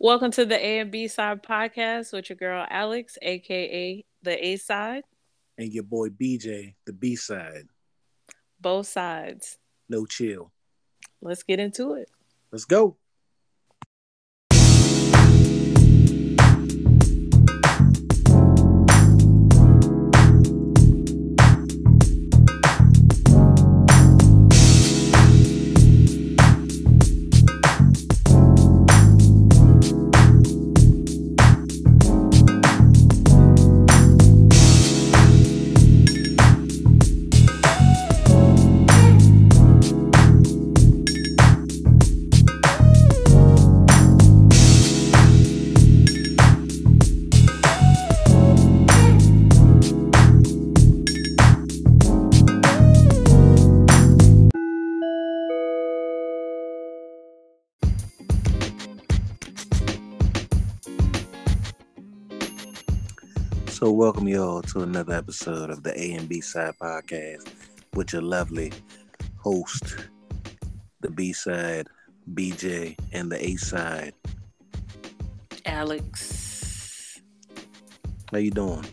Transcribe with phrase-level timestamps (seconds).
[0.00, 4.54] Welcome to the A and B side podcast with your girl Alex, aka the A
[4.54, 5.02] side,
[5.58, 7.64] and your boy BJ, the B side.
[8.60, 9.58] Both sides.
[9.88, 10.52] No chill.
[11.20, 12.08] Let's get into it.
[12.52, 12.96] Let's go.
[63.88, 67.50] So, welcome you all to another episode of the A and B Side Podcast
[67.94, 68.70] with your lovely
[69.38, 69.96] host,
[71.00, 71.88] the B Side,
[72.34, 74.12] BJ, and the A Side,
[75.64, 77.22] Alex.
[78.30, 78.84] How you doing?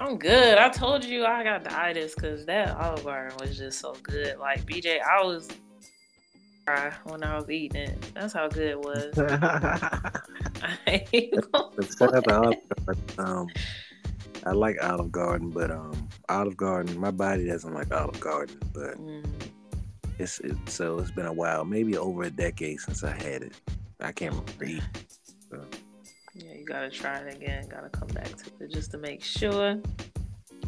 [0.00, 0.56] I'm good.
[0.56, 4.38] I told you I got the itis because that Olive Garden was just so good.
[4.38, 5.50] Like BJ, I was
[7.04, 8.10] when I was eating it.
[8.14, 9.16] That's how good it was.
[13.18, 13.48] um,
[14.44, 18.98] I like Olive Garden, but um, Olive Garden, my body doesn't like Olive Garden, but
[18.98, 19.24] mm.
[20.18, 23.52] it's it, so it's been a while, maybe over a decade since I had it.
[24.00, 24.84] I can't remember.
[25.50, 25.64] So.
[26.34, 27.66] Yeah, you gotta try it again.
[27.68, 29.80] Gotta come back to it just to make sure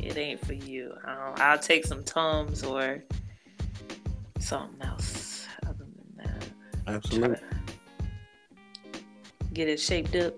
[0.00, 0.94] it ain't for you.
[1.04, 3.04] Um, I'll take some Tums or
[4.38, 5.17] something else.
[6.88, 7.36] Absolutely.
[9.52, 10.34] Get it shaped up.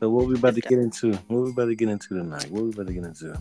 [0.00, 1.12] So what we about to get into?
[1.26, 2.50] What we about to get into tonight?
[2.50, 3.34] What we about to get into?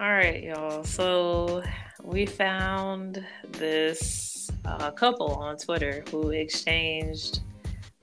[0.00, 0.84] All right, y'all.
[0.84, 1.62] So
[2.04, 7.40] we found this uh, couple on Twitter who exchanged,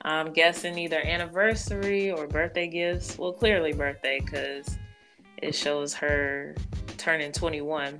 [0.01, 3.17] I'm guessing either anniversary or birthday gifts.
[3.17, 4.77] Well, clearly birthday because
[5.41, 6.55] it shows her
[6.97, 7.97] turning 21.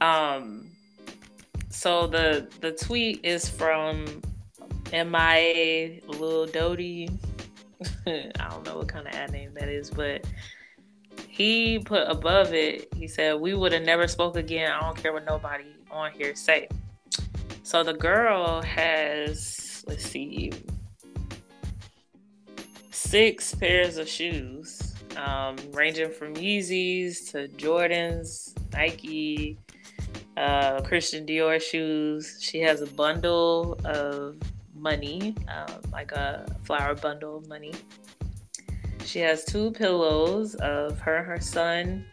[0.00, 0.71] Um,
[1.72, 4.04] so the the tweet is from
[4.92, 7.08] MIA Lil Doty.
[8.06, 10.24] I don't know what kind of ad name that is, but
[11.28, 14.70] he put above it, he said, We would have never spoke again.
[14.70, 16.68] I don't care what nobody on here say.
[17.62, 20.52] So the girl has, let's see,
[22.90, 29.58] six pairs of shoes, um, ranging from Yeezys to Jordans, Nike,
[30.36, 32.38] uh, Christian Dior shoes.
[32.40, 34.36] She has a bundle of
[34.74, 37.72] money, um, like a flower bundle of money.
[39.04, 42.06] She has two pillows of her and her son,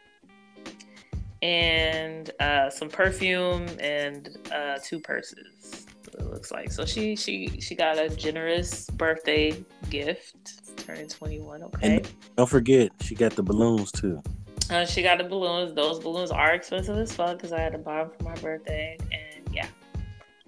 [1.42, 5.86] and uh, some perfume and uh, two purses.
[6.14, 6.86] It looks like so.
[6.86, 11.64] She she she got a generous birthday gift, turning twenty one.
[11.64, 11.98] Okay.
[11.98, 14.22] And don't forget, she got the balloons too.
[14.70, 15.74] Uh, she got the balloons.
[15.74, 18.98] Those balloons are expensive as fuck because I had to buy them for my birthday.
[19.12, 19.68] And yeah,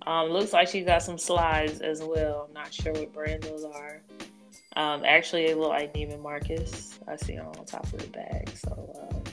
[0.05, 2.49] um, looks like she got some slides as well.
[2.53, 4.01] Not sure what brand those are.
[4.75, 6.99] Um, actually, it look like Neiman Marcus.
[7.07, 8.49] I see them on top of the bag.
[8.55, 9.23] So um,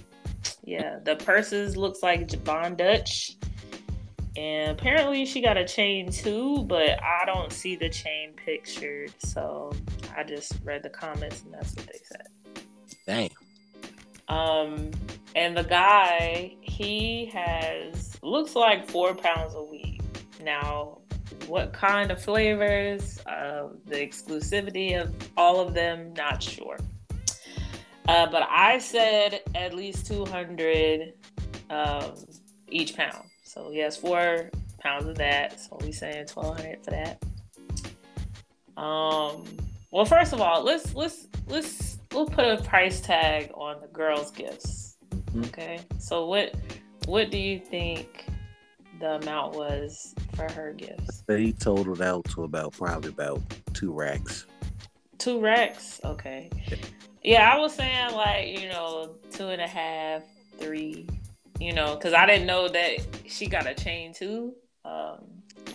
[0.65, 3.37] yeah, the purses looks like Von Dutch.
[4.37, 9.13] And apparently she got a chain too, but I don't see the chain pictured.
[9.19, 9.73] So
[10.17, 12.29] I just read the comments and that's what they said.
[13.07, 13.38] Damn.
[14.29, 14.91] Um,
[15.35, 20.01] and the guy, he has looks like four pounds of weed.
[20.43, 20.99] Now,
[21.47, 26.79] what kind of flavors, uh, the exclusivity of all of them, not sure.
[28.07, 31.13] Uh, but I said at least 200
[31.71, 32.15] um,
[32.69, 33.29] each pound.
[33.45, 35.61] So he has four pounds of that.
[35.61, 37.23] So we saying 1200 for that.
[38.81, 39.45] Um,
[39.91, 44.31] well, first of all, let's let's let's we'll put a price tag on the girls'
[44.31, 44.97] gifts.
[45.11, 45.45] Mm-hmm.
[45.45, 45.81] Okay.
[45.99, 46.55] So what
[47.07, 48.27] what do you think
[49.01, 51.23] the amount was for her gifts?
[51.29, 54.47] He totaled out to about probably about two racks.
[55.19, 56.01] Two racks?
[56.05, 56.51] Okay.
[57.23, 60.23] Yeah, I was saying like, you know, two and a half,
[60.59, 61.07] three,
[61.59, 64.55] you know, because I didn't know that she got a chain too.
[64.85, 65.25] Um,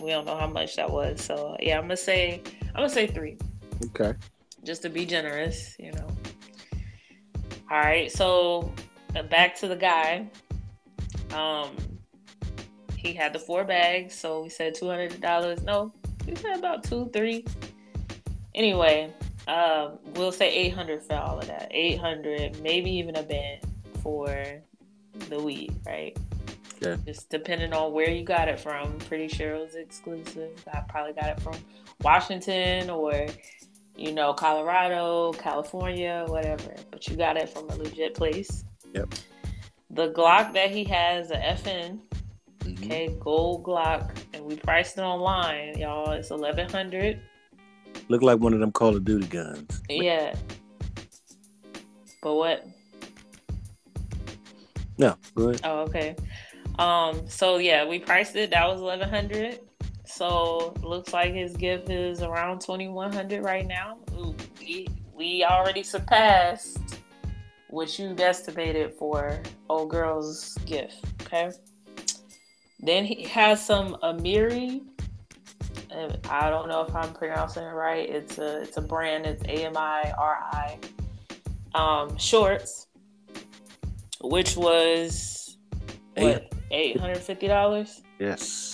[0.00, 1.22] we don't know how much that was.
[1.22, 3.38] So yeah, I'm gonna say I'm gonna say three.
[3.86, 4.14] Okay.
[4.64, 6.06] Just to be generous, you know.
[7.70, 8.72] All right, so
[9.14, 10.28] uh, back to the guy.
[11.32, 11.76] Um,
[12.96, 15.62] he had the four bags, so we said two hundred dollars.
[15.62, 15.92] No,
[16.26, 17.44] we said about two, three.
[18.54, 19.12] Anyway,
[19.48, 21.68] um, we'll say 800 for all of that.
[21.70, 23.60] 800, maybe even a band
[24.02, 24.62] for
[25.28, 26.16] the weed, right?
[26.80, 26.96] Yeah.
[27.04, 28.96] Just depending on where you got it from.
[29.00, 30.50] Pretty sure it was exclusive.
[30.72, 31.56] I probably got it from
[32.02, 33.26] Washington or,
[33.96, 36.74] you know, Colorado, California, whatever.
[36.90, 38.64] But you got it from a legit place.
[38.94, 39.14] Yep.
[39.90, 42.00] The Glock that he has, a FN,
[42.60, 42.84] Mhm.
[42.84, 46.10] okay, gold Glock, and we priced it online, y'all.
[46.12, 47.20] It's 1100
[48.08, 49.80] Look like one of them Call of Duty guns.
[49.88, 50.34] Yeah.
[52.22, 52.66] But what?
[54.98, 55.60] No, go ahead.
[55.64, 56.16] Oh, okay.
[56.78, 58.50] Um, so yeah, we priced it.
[58.50, 59.60] That was eleven hundred.
[60.14, 63.98] So looks like his gift is around twenty one hundred right now.
[64.16, 66.78] Ooh, we, we already surpassed
[67.68, 71.04] what you estimated for old girl's gift.
[71.22, 71.50] Okay.
[72.78, 74.82] Then he has some Amiri.
[76.30, 78.08] I don't know if I'm pronouncing it right.
[78.08, 79.26] It's a it's a brand.
[79.26, 80.78] It's A M I R I.
[81.74, 82.86] Um, shorts,
[84.20, 85.56] which was
[86.16, 88.00] what eight hundred fifty dollars.
[88.20, 88.73] Yes.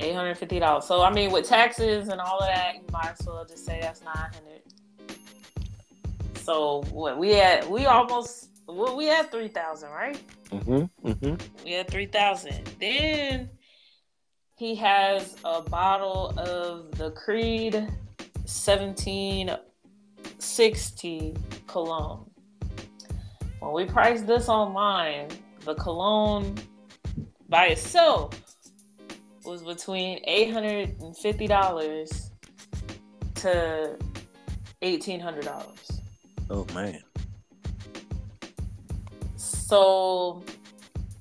[0.00, 0.84] Eight hundred fifty dollars.
[0.84, 3.80] So I mean, with taxes and all of that, you might as well just say
[3.82, 4.62] that's nine hundred.
[6.36, 10.20] So what we had, we almost well, we had three thousand, right?
[10.50, 11.08] Mm-hmm.
[11.08, 11.64] Mm-hmm.
[11.64, 12.70] We had three thousand.
[12.80, 13.50] Then
[14.56, 17.88] he has a bottle of the Creed
[18.44, 19.50] seventeen
[20.38, 21.36] sixty
[21.66, 22.30] cologne.
[23.58, 25.28] When we priced this online,
[25.64, 26.54] the cologne
[27.48, 28.40] by itself
[29.48, 32.30] was between eight hundred and fifty dollars
[33.36, 33.96] to
[34.82, 36.00] eighteen hundred dollars.
[36.50, 37.02] Oh man.
[39.36, 40.42] So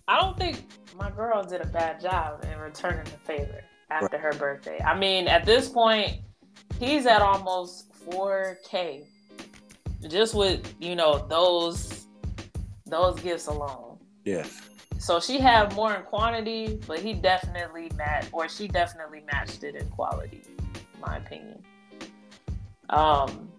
[0.08, 0.64] I don't think
[0.98, 4.80] my girl did a bad job in returning the favor after her birthday.
[4.84, 6.22] I mean, at this point,
[6.80, 9.04] he's at almost 4K
[10.10, 12.08] just with you know those
[12.86, 13.98] those gifts alone.
[14.24, 14.62] Yes.
[15.00, 19.76] So she had more in quantity, but he definitely matched, or she definitely matched it
[19.76, 20.42] in quality,
[20.74, 21.64] in my opinion.
[22.90, 23.50] Um,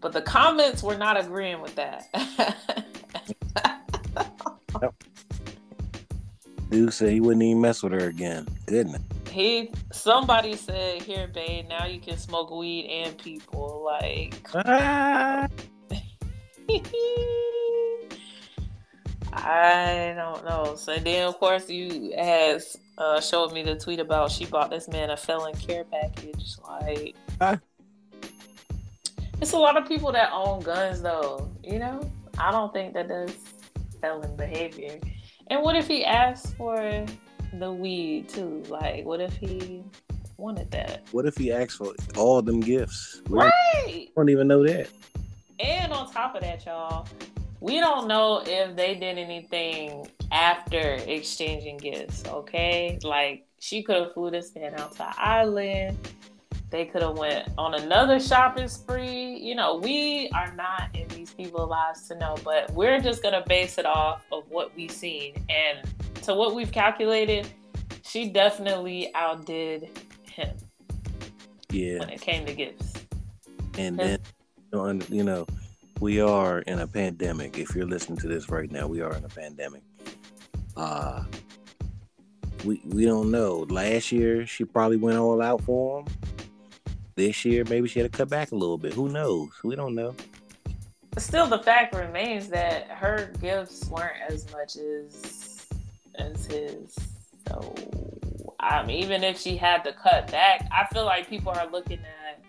[0.00, 2.08] but the comments were not agreeing with that.
[6.70, 8.48] Dude said he wouldn't even mess with her again.
[8.66, 9.00] Goodness.
[9.30, 15.46] he, somebody said, "Here, babe, now you can smoke weed and people." Like, Ah.
[19.36, 20.74] I don't know.
[20.76, 24.88] So then, of course, you has uh, showed me the tweet about she bought this
[24.88, 26.56] man a felon care package.
[26.62, 27.56] Like, Huh?
[29.40, 31.50] it's a lot of people that own guns, though.
[31.62, 33.34] You know, I don't think that that's
[34.00, 34.98] felon behavior.
[35.48, 37.04] And what if he asked for
[37.54, 38.62] the weed too?
[38.68, 39.82] Like, what if he
[40.36, 41.02] wanted that?
[41.12, 43.20] What if he asked for all them gifts?
[43.28, 43.46] We don't,
[43.84, 44.08] Right.
[44.16, 44.88] don't even know that.
[45.60, 47.06] And on top of that, y'all,
[47.64, 52.98] we don't know if they did anything after exchanging gifts, okay?
[53.02, 55.96] Like she could have flew this man out to the island.
[56.68, 59.38] They could have went on another shopping spree.
[59.38, 63.42] You know, we are not in these people's lives to know, but we're just gonna
[63.46, 65.34] base it off of what we've seen.
[65.48, 65.88] And
[66.24, 67.48] to what we've calculated,
[68.02, 69.88] she definitely outdid
[70.30, 70.54] him
[71.70, 72.00] Yeah.
[72.00, 72.92] when it came to gifts.
[73.78, 74.18] And then,
[74.70, 75.46] you know, you know,
[76.04, 77.56] we are in a pandemic.
[77.56, 79.80] If you're listening to this right now, we are in a pandemic.
[80.76, 81.24] Uh
[82.62, 83.64] we we don't know.
[83.70, 86.06] Last year she probably went all out for him.
[87.14, 88.92] This year maybe she had to cut back a little bit.
[88.92, 89.48] Who knows?
[89.62, 90.14] We don't know.
[91.16, 95.66] still the fact remains that her gifts weren't as much as
[96.16, 96.94] as his
[97.48, 97.74] so
[98.60, 102.42] um, even if she had to cut back i feel like people are looking at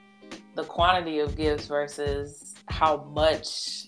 [0.55, 3.87] the quantity of gifts versus how much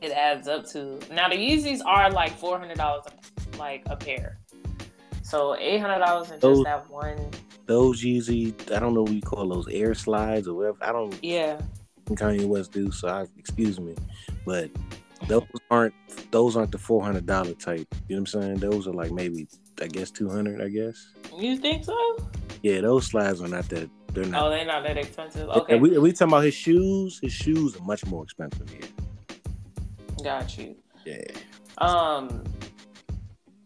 [0.00, 4.38] it adds up to now the yeezys are like $400 like a pair
[5.22, 7.30] so $800 in just that one
[7.66, 10.78] Those Yeezy, I don't know what you call those air slides or whatever.
[10.80, 11.60] I don't yeah
[12.14, 13.94] Kanye West do, so I excuse me.
[14.46, 14.70] But
[15.26, 15.94] those aren't
[16.30, 17.86] those aren't the four hundred dollar type.
[18.08, 18.54] You know what I'm saying?
[18.56, 19.46] Those are like maybe
[19.80, 21.08] I guess two hundred, I guess.
[21.36, 22.16] you think so
[22.62, 25.78] Yeah, those slides are not that they're oh not they're not that expensive Okay.
[25.78, 27.18] we we talking about his shoes.
[27.20, 28.88] His shoes are much more expensive here.
[30.22, 30.74] got you
[31.04, 31.22] Yeah.
[31.78, 32.42] Um,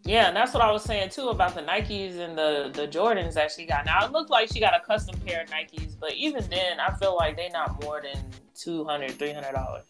[0.04, 3.34] yeah, and that's what I was saying too about the Nikes and the the Jordans
[3.34, 3.86] that she got.
[3.86, 6.92] Now it looked like she got a custom pair of Nikes, but even then, I
[6.94, 8.20] feel like they not more than
[8.56, 9.84] 200 300 dollars.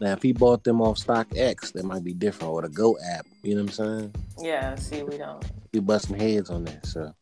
[0.00, 3.26] Now if he bought them off StockX, that might be different, or the GOAT app.
[3.42, 4.14] You know what I'm saying?
[4.38, 5.42] Yeah, see, we don't.
[5.72, 6.84] He busting heads on that.
[6.84, 7.14] So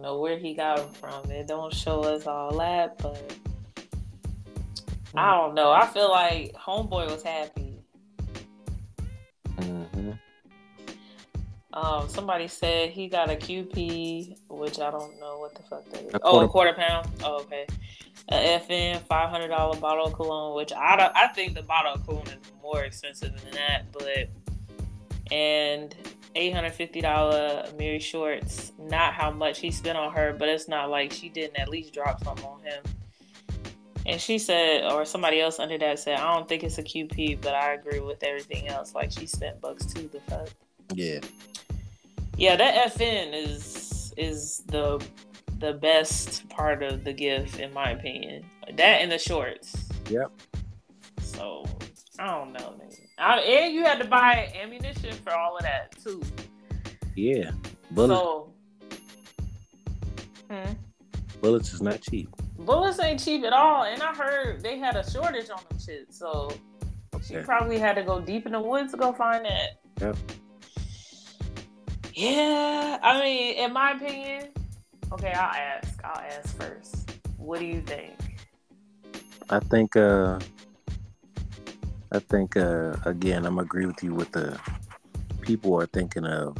[0.00, 1.30] don't know where he got them from.
[1.30, 3.34] It don't show us all that, but
[5.14, 5.70] I don't know.
[5.70, 7.82] I feel like Homeboy was happy.
[9.56, 10.12] Mm-hmm.
[11.74, 16.02] Um, somebody said he got a QP, which I don't know what the fuck that
[16.02, 16.14] is.
[16.14, 17.08] A oh, a quarter pound.
[17.22, 17.66] Oh, okay.
[18.30, 21.94] A FN five hundred dollar bottle of cologne, which I don't, I think the bottle
[21.94, 24.30] of cologne is more expensive than that, but
[25.30, 25.94] and
[26.34, 28.72] eight hundred fifty dollar Mary shorts.
[28.78, 31.92] Not how much he spent on her, but it's not like she didn't at least
[31.92, 32.82] drop something on him.
[34.06, 37.40] And she said, or somebody else under that said, I don't think it's a QP,
[37.42, 38.94] but I agree with everything else.
[38.94, 40.08] Like she spent bucks too.
[40.08, 40.48] The fuck.
[40.94, 41.20] Yeah.
[42.36, 45.04] Yeah, that FN is is the
[45.58, 48.44] the best part of the gift in my opinion.
[48.74, 49.88] That and the shorts.
[50.08, 50.32] Yep.
[51.20, 51.66] So
[52.20, 52.90] I don't know, man.
[53.18, 56.20] I, and you had to buy ammunition for all of that too.
[57.16, 57.52] Yeah.
[57.92, 58.20] Bullets.
[58.20, 58.52] So,
[60.50, 60.72] hmm?
[61.40, 62.28] Bullets is not cheap.
[62.58, 66.12] Bullets ain't cheap at all, and I heard they had a shortage on them shit.
[66.12, 66.52] So
[67.14, 67.24] okay.
[67.24, 69.80] she probably had to go deep in the woods to go find that.
[70.02, 70.16] Yep.
[72.12, 74.48] Yeah, I mean, in my opinion,
[75.10, 75.98] okay, I'll ask.
[76.04, 77.12] I'll ask first.
[77.38, 78.12] What do you think?
[79.48, 80.38] I think uh
[82.12, 84.58] I think uh, again, I'm agree with you with the
[85.40, 86.56] people are thinking of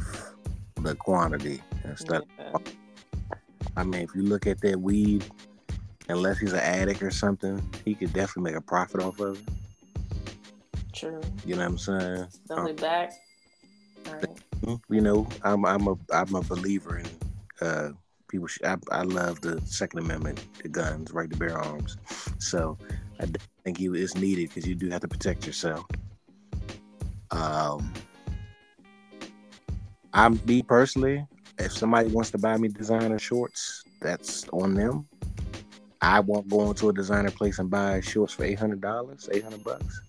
[0.75, 2.23] the quantity instead.
[2.39, 2.53] Yeah.
[3.75, 5.25] I mean, if you look at that weed,
[6.09, 9.43] unless he's an addict or something, he could definitely make a profit off of it.
[10.93, 11.21] True.
[11.45, 12.27] You know what I'm saying?
[12.49, 13.13] Only um, back.
[14.09, 14.25] Right.
[14.89, 17.07] You know, I'm I'm a I'm a believer in
[17.61, 17.89] uh,
[18.27, 18.47] people.
[18.47, 21.97] Sh- I, I love the Second Amendment, the guns, right to bear arms.
[22.39, 22.77] So
[23.21, 23.27] I
[23.63, 25.85] think you is needed because you do have to protect yourself.
[27.29, 27.93] Um,
[30.13, 31.25] I'm me personally.
[31.59, 35.07] If somebody wants to buy me designer shorts, that's on them.
[36.01, 39.43] I won't go into a designer place and buy shorts for eight hundred dollars, eight
[39.43, 40.01] hundred bucks.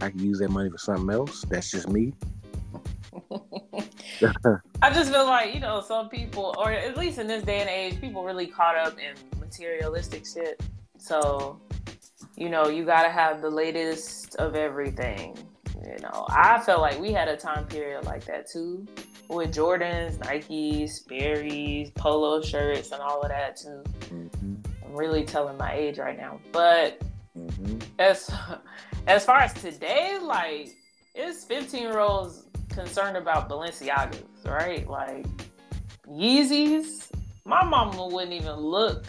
[0.00, 1.44] I can use that money for something else.
[1.48, 2.14] That's just me.
[4.82, 7.68] I just feel like you know some people, or at least in this day and
[7.68, 10.62] age, people really caught up in materialistic shit.
[10.98, 11.60] So
[12.42, 15.38] you know, you got to have the latest of everything.
[15.86, 18.86] You know, I felt like we had a time period like that too
[19.28, 23.82] with Jordans, Nikes, Sperry's, polo shirts, and all of that too.
[24.00, 24.54] Mm-hmm.
[24.84, 27.00] I'm really telling my age right now, but
[27.38, 27.78] mm-hmm.
[28.00, 28.28] as
[29.06, 30.70] as far as today, like
[31.14, 34.88] it's 15 year olds concerned about Balenciagas, right?
[34.88, 35.26] Like
[36.08, 37.08] Yeezys.
[37.44, 39.06] My mama wouldn't even look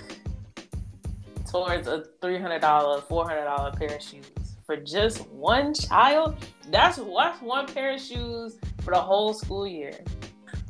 [1.53, 4.25] towards a $300, $400 pair of shoes
[4.65, 6.36] for just one child,
[6.69, 9.93] that's that's one pair of shoes for the whole school year.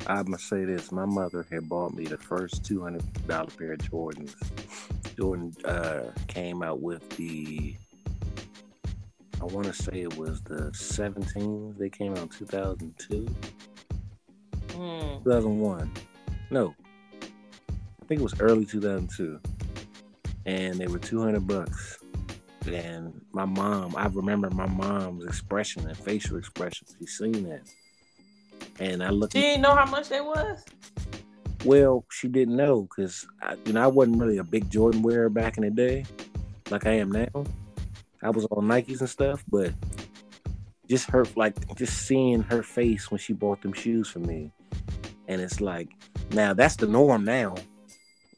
[0.06, 3.72] I'm gonna say this: my mother had bought me the first two hundred dollar pair
[3.72, 4.34] of Jordans.
[5.16, 7.76] Jordan uh, came out with the,
[9.40, 11.78] I want to say it was the 17s.
[11.78, 13.28] They came out in 2002,
[14.70, 15.22] mm.
[15.22, 15.92] 2001.
[16.50, 16.74] No,
[17.22, 19.40] I think it was early 2002
[20.46, 21.98] and they were 200 bucks.
[22.66, 26.86] And my mom, I remember my mom's expression and facial expression.
[26.98, 27.62] She seen that.
[28.80, 29.34] And I looked.
[29.34, 30.64] She didn't know how much they was?
[31.64, 33.26] Well, she didn't know because,
[33.64, 36.04] you know, I wasn't really a big Jordan wearer back in the day
[36.70, 37.44] like I am now.
[38.22, 39.72] I was on Nikes and stuff, but
[40.88, 44.50] just her, like, just seeing her face when she bought them shoes for me.
[45.28, 45.88] And it's like,
[46.32, 47.54] now that's the norm now.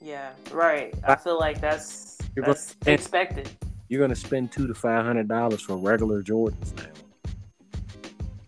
[0.00, 0.94] Yeah, right.
[1.04, 3.50] I feel like that's you're that's gonna, expected.
[3.88, 6.84] You're gonna spend two to five hundred dollars for regular Jordans now.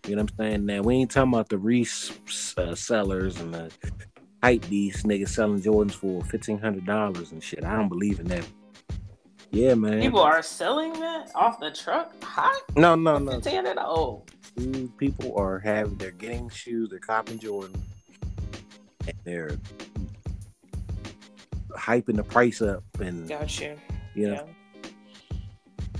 [0.07, 0.65] You know what I'm saying?
[0.65, 2.11] Now we ain't talking about the Reese
[2.57, 3.71] uh, sellers and the
[4.43, 7.63] hype beast niggas selling Jordans for fifteen hundred dollars and shit.
[7.63, 8.45] I don't believe in that.
[9.51, 10.01] Yeah, man.
[10.01, 12.61] People are selling that off the truck hot.
[12.75, 13.33] No, no, no.
[13.33, 13.77] Fifteen hundred.
[13.79, 14.23] Oh,
[14.97, 15.97] people are having.
[15.97, 16.89] They're getting shoes.
[16.89, 17.81] They're copping Jordan.
[19.07, 19.57] And they're
[21.77, 23.77] hyping the price up and gotcha.
[24.15, 24.49] You know.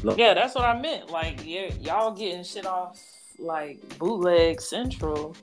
[0.04, 0.14] Yeah.
[0.18, 1.10] yeah, that's what I meant.
[1.10, 3.02] Like, yeah, y'all getting shit off
[3.38, 5.36] like bootleg central.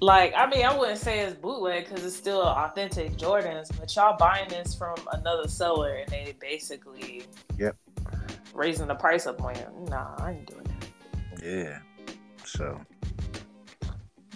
[0.00, 4.16] Like, I mean, I wouldn't say it's bootleg because it's still authentic Jordans, but y'all
[4.16, 7.24] buying this from another seller and they basically
[7.58, 7.76] yep
[8.54, 9.66] raising the price up on you.
[9.88, 11.44] Nah, I ain't doing that.
[11.44, 11.78] Yeah.
[12.44, 12.80] So.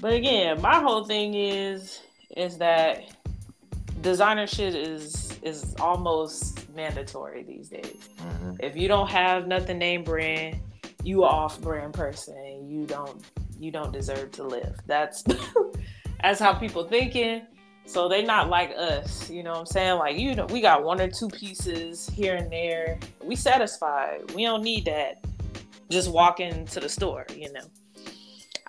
[0.00, 2.02] But again, my whole thing is
[2.36, 3.02] is that
[4.04, 8.08] designer shit is is almost mandatory these days.
[8.18, 8.56] Mm-hmm.
[8.60, 10.60] If you don't have nothing name brand,
[11.02, 12.68] you are off brand person.
[12.68, 13.24] You don't
[13.58, 14.76] you don't deserve to live.
[14.86, 15.24] That's
[16.22, 17.42] that's how people thinking.
[17.86, 19.98] So they not like us, you know what I'm saying?
[19.98, 22.98] Like you know, we got one or two pieces here and there.
[23.22, 24.30] We satisfied.
[24.34, 25.24] We don't need that.
[25.90, 27.66] Just walking to the store, you know.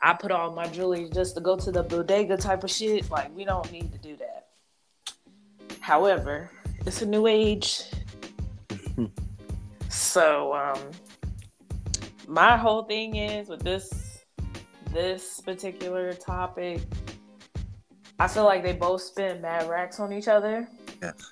[0.02, 3.10] I put on my jewelry just to go to the bodega type of shit.
[3.10, 4.45] Like we don't need to do that.
[5.86, 6.50] However,
[6.88, 7.84] it's a new age.
[9.88, 10.80] so um
[12.28, 14.26] my whole thing is with this
[14.92, 16.82] this particular topic
[18.18, 20.68] I feel like they both spend mad racks on each other.
[21.04, 21.32] Yes.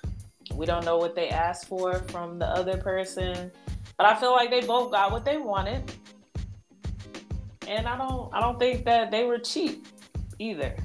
[0.54, 3.50] We don't know what they asked for from the other person,
[3.98, 5.90] but I feel like they both got what they wanted.
[7.66, 9.88] And I don't I don't think that they were cheap
[10.38, 10.76] either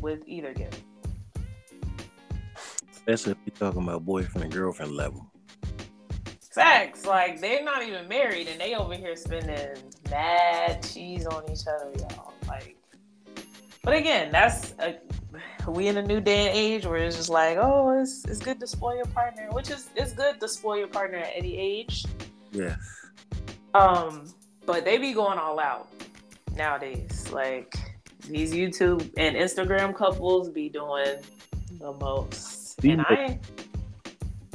[0.00, 0.82] with either gift.
[3.06, 5.30] Especially if you're talking about boyfriend and girlfriend level.
[6.52, 7.04] Facts.
[7.04, 9.76] Like they're not even married and they over here spending
[10.10, 12.32] mad cheese on each other, y'all.
[12.48, 12.76] Like
[13.86, 14.96] but again, that's a,
[15.68, 18.58] we in a new day and age where it's just like, oh, it's it's good
[18.58, 22.04] to spoil your partner, which is it's good to spoil your partner at any age.
[22.50, 22.76] Yes.
[23.74, 24.34] Um,
[24.64, 25.88] but they be going all out
[26.56, 27.30] nowadays.
[27.30, 27.76] Like
[28.28, 31.18] these YouTube and Instagram couples be doing
[31.78, 32.55] the most.
[32.78, 33.10] The and most.
[33.10, 33.38] I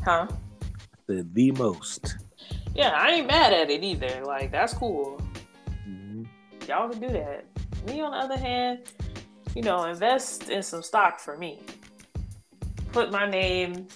[0.03, 0.27] huh?
[1.07, 2.17] The the most.
[2.75, 4.23] Yeah, I ain't mad at it either.
[4.23, 5.21] Like that's cool.
[5.87, 6.23] Mm-hmm.
[6.67, 7.45] Y'all can do that.
[7.87, 8.79] Me on the other hand,
[9.55, 11.59] you know, invest in some stock for me.
[12.91, 13.87] Put my name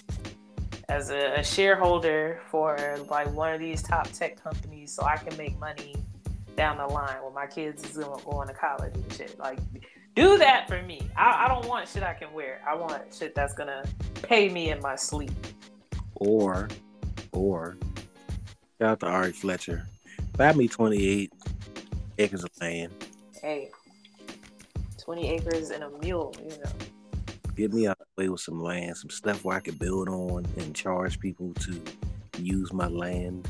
[0.88, 2.78] as a, a, shareholder for
[3.08, 5.96] like one of these top tech companies so I can make money
[6.56, 9.38] down the line when my kids is going, going to college and shit.
[9.38, 9.58] Like,
[10.16, 11.08] do that for me.
[11.14, 12.60] I, I don't want shit I can wear.
[12.66, 13.84] I want shit that's gonna
[14.22, 15.30] pay me in my sleep.
[16.16, 16.68] Or,
[17.32, 17.76] or,
[18.80, 19.86] shout out to Ari Fletcher.
[20.36, 21.30] Buy me 28
[22.18, 22.92] acres of land.
[23.42, 23.70] Hey,
[24.98, 26.72] 20 acres and a mule, you know.
[27.54, 30.08] Get me out of the way with some land, some stuff where I could build
[30.08, 31.80] on and charge people to
[32.38, 33.48] use my land.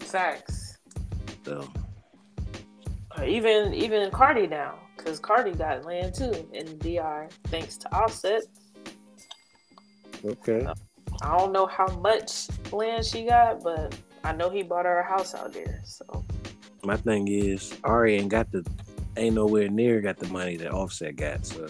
[0.00, 0.78] Facts.
[1.44, 1.68] So.
[3.16, 8.42] Or even even Cardi now, because Cardi got land too in DR thanks to Offset.
[10.24, 10.64] Okay.
[10.64, 10.74] So,
[11.22, 15.04] I don't know how much land she got, but I know he bought her a
[15.08, 15.80] house out there.
[15.84, 16.24] So
[16.84, 18.66] my thing is, Ari ain't got the
[19.16, 21.46] ain't nowhere near got the money that Offset got.
[21.46, 21.68] So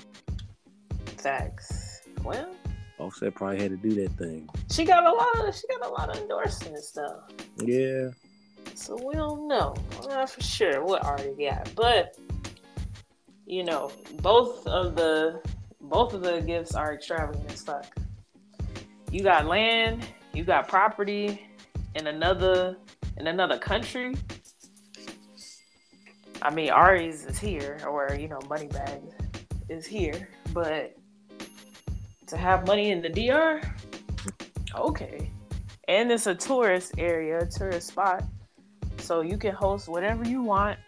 [1.17, 2.01] facts.
[2.25, 2.51] Well,
[2.99, 4.49] Offset probably had to do that thing.
[4.71, 7.23] She got a lot of she got a lot of endorsements though.
[7.59, 8.11] Yeah.
[8.75, 9.75] So we don't know.
[10.09, 12.17] not for sure what already got, but
[13.49, 15.43] you know, both of the
[15.81, 17.87] both of the gifts are extravagant as fuck.
[19.11, 21.43] You got land, you got property
[21.95, 22.77] in another
[23.17, 24.15] in another country
[26.41, 29.03] I mean, Ari's is here, or you know, money Moneybagg
[29.69, 30.97] is here, but
[32.29, 33.61] to have money in the DR,
[34.75, 35.31] okay.
[35.89, 38.23] And it's a tourist area, tourist spot,
[38.99, 40.79] so you can host whatever you want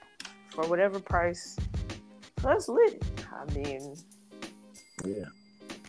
[0.51, 1.57] for whatever price.
[2.42, 3.03] That's lit.
[3.33, 3.96] I mean,
[5.05, 5.24] yeah.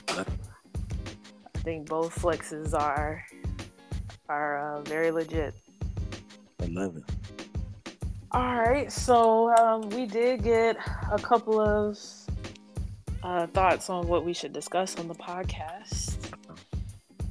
[0.09, 3.25] I think both flexes are
[4.27, 5.53] are uh, very legit.
[6.61, 7.03] I love it.
[8.33, 10.77] All right, so um, we did get
[11.11, 11.99] a couple of
[13.23, 16.15] uh, thoughts on what we should discuss on the podcast,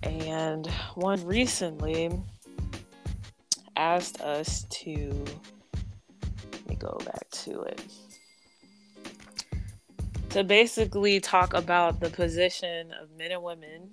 [0.03, 2.11] and one recently
[3.77, 5.25] asked us to.
[6.53, 7.83] Let me go back to it.
[10.31, 13.91] To basically talk about the position of men and women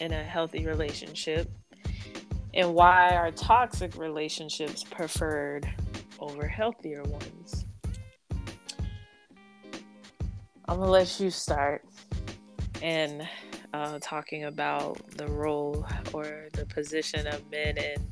[0.00, 1.50] in a healthy relationship
[2.54, 5.68] and why are toxic relationships preferred
[6.20, 7.64] over healthier ones.
[10.68, 11.84] I'm gonna let you start
[12.80, 13.26] and
[13.74, 18.08] uh, talking about the role or the position of men and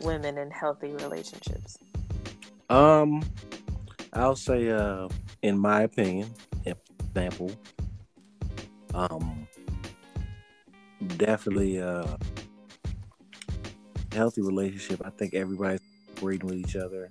[0.00, 1.76] women in healthy relationships.
[2.70, 3.22] Um,
[4.12, 5.08] I'll say, uh,
[5.42, 6.30] in my opinion,
[7.16, 7.50] example,
[8.92, 9.48] um,
[11.16, 12.16] definitely a uh,
[14.12, 15.00] healthy relationship.
[15.02, 15.80] I think everybody's
[16.16, 17.08] breathing with each other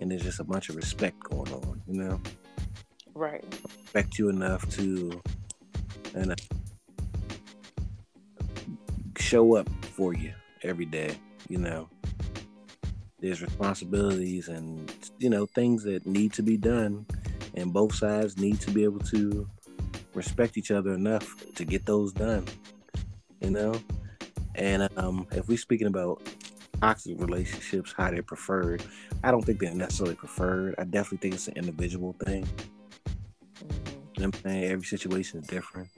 [0.00, 2.20] and there's just a bunch of respect going on, you know?
[3.14, 3.44] Right.
[3.62, 5.22] Respect you enough to
[6.14, 6.34] and uh,
[9.16, 10.32] show up for you
[10.62, 11.14] every day,
[11.48, 11.88] you know.
[13.20, 17.06] There's responsibilities and you know things that need to be done,
[17.56, 19.48] and both sides need to be able to
[20.14, 22.44] respect each other enough to get those done.
[23.40, 23.74] You know,
[24.54, 26.22] and um, if we're speaking about
[26.80, 28.82] toxic relationships, how they're preferred.
[29.22, 30.74] I don't think they're necessarily preferred.
[30.78, 32.46] I definitely think it's an individual thing.
[33.58, 34.22] Mm-hmm.
[34.22, 34.64] I'm saying?
[34.64, 35.88] Every situation is different.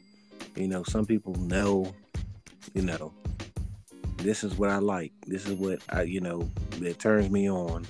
[0.57, 1.95] You know, some people know,
[2.75, 3.13] you know,
[4.19, 5.13] this is what I like.
[5.27, 6.49] This is what I, you know,
[6.81, 7.87] that turns me on.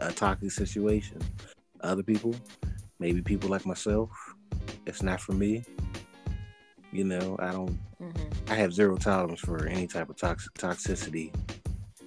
[0.00, 1.18] A toxic situation.
[1.80, 2.34] Other people,
[3.02, 4.10] maybe people like myself,
[4.86, 5.64] it's not for me.
[6.92, 7.78] You know, I don't.
[8.00, 8.52] Mm-hmm.
[8.52, 11.34] I have zero tolerance for any type of toxic toxicity.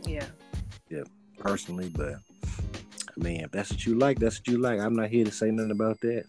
[0.06, 0.26] Yeah.
[0.90, 1.04] Yeah,
[1.38, 4.80] personally, but I mean, if that's what you like, that's what you like.
[4.80, 6.24] I'm not here to say nothing about that.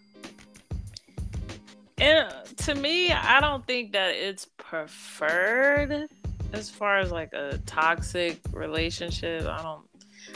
[1.98, 6.08] And to me, I don't think that it's preferred
[6.52, 9.46] as far as like a toxic relationship.
[9.46, 9.86] I don't.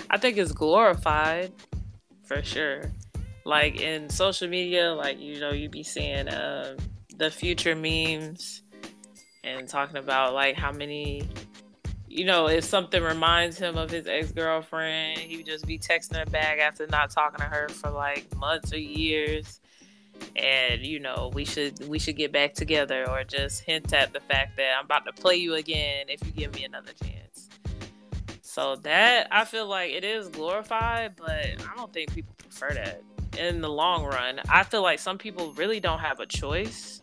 [0.08, 1.52] I think it's glorified
[2.22, 2.92] for sure.
[3.50, 6.76] Like in social media, like you know, you'd be seeing uh,
[7.16, 8.62] the future memes
[9.42, 11.28] and talking about like how many
[12.06, 16.18] you know, if something reminds him of his ex girlfriend, he would just be texting
[16.18, 19.60] her back after not talking to her for like months or years.
[20.36, 24.20] And you know, we should we should get back together, or just hint at the
[24.20, 27.48] fact that I'm about to play you again if you give me another chance.
[28.42, 33.02] So that I feel like it is glorified, but I don't think people prefer that
[33.38, 34.40] in the long run.
[34.48, 37.02] I feel like some people really don't have a choice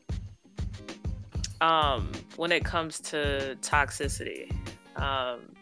[1.62, 4.52] um, when it comes to toxicity.
[4.96, 5.54] Um,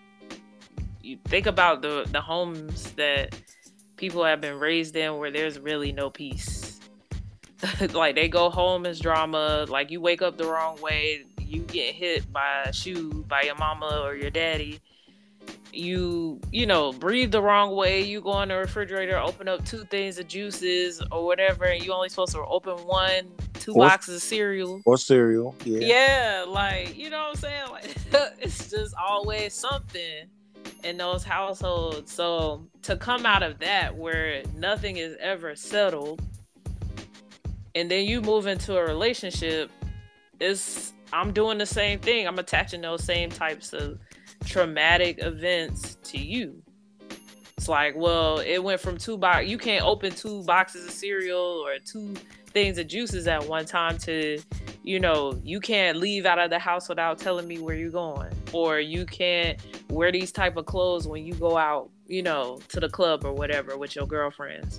[1.01, 3.35] you think about the the homes that
[3.95, 6.79] people have been raised in where there's really no peace.
[7.93, 9.65] like they go home as drama.
[9.69, 13.55] Like you wake up the wrong way, you get hit by a shoe by your
[13.55, 14.79] mama or your daddy.
[15.75, 18.01] You you know breathe the wrong way.
[18.01, 21.93] You go in the refrigerator, open up two things of juices or whatever, and you
[21.93, 25.55] only supposed to open one, two or, boxes of cereal or cereal.
[25.63, 27.65] Yeah, yeah, like you know what I'm saying.
[27.71, 30.27] Like it's just always something
[30.83, 32.11] in those households.
[32.11, 36.21] So to come out of that where nothing is ever settled
[37.73, 39.69] and then you move into a relationship,
[40.39, 42.27] it's I'm doing the same thing.
[42.27, 43.99] I'm attaching those same types of
[44.45, 46.61] traumatic events to you.
[47.57, 49.47] It's like, well, it went from two box.
[49.47, 52.15] You can't open two boxes of cereal or two
[52.47, 54.39] things of juices at one time to
[54.85, 58.31] you know, you can't leave out of the house without telling me where you're going,
[58.53, 62.79] or you can't wear these type of clothes when you go out, you know, to
[62.79, 64.77] the club or whatever with your girlfriends.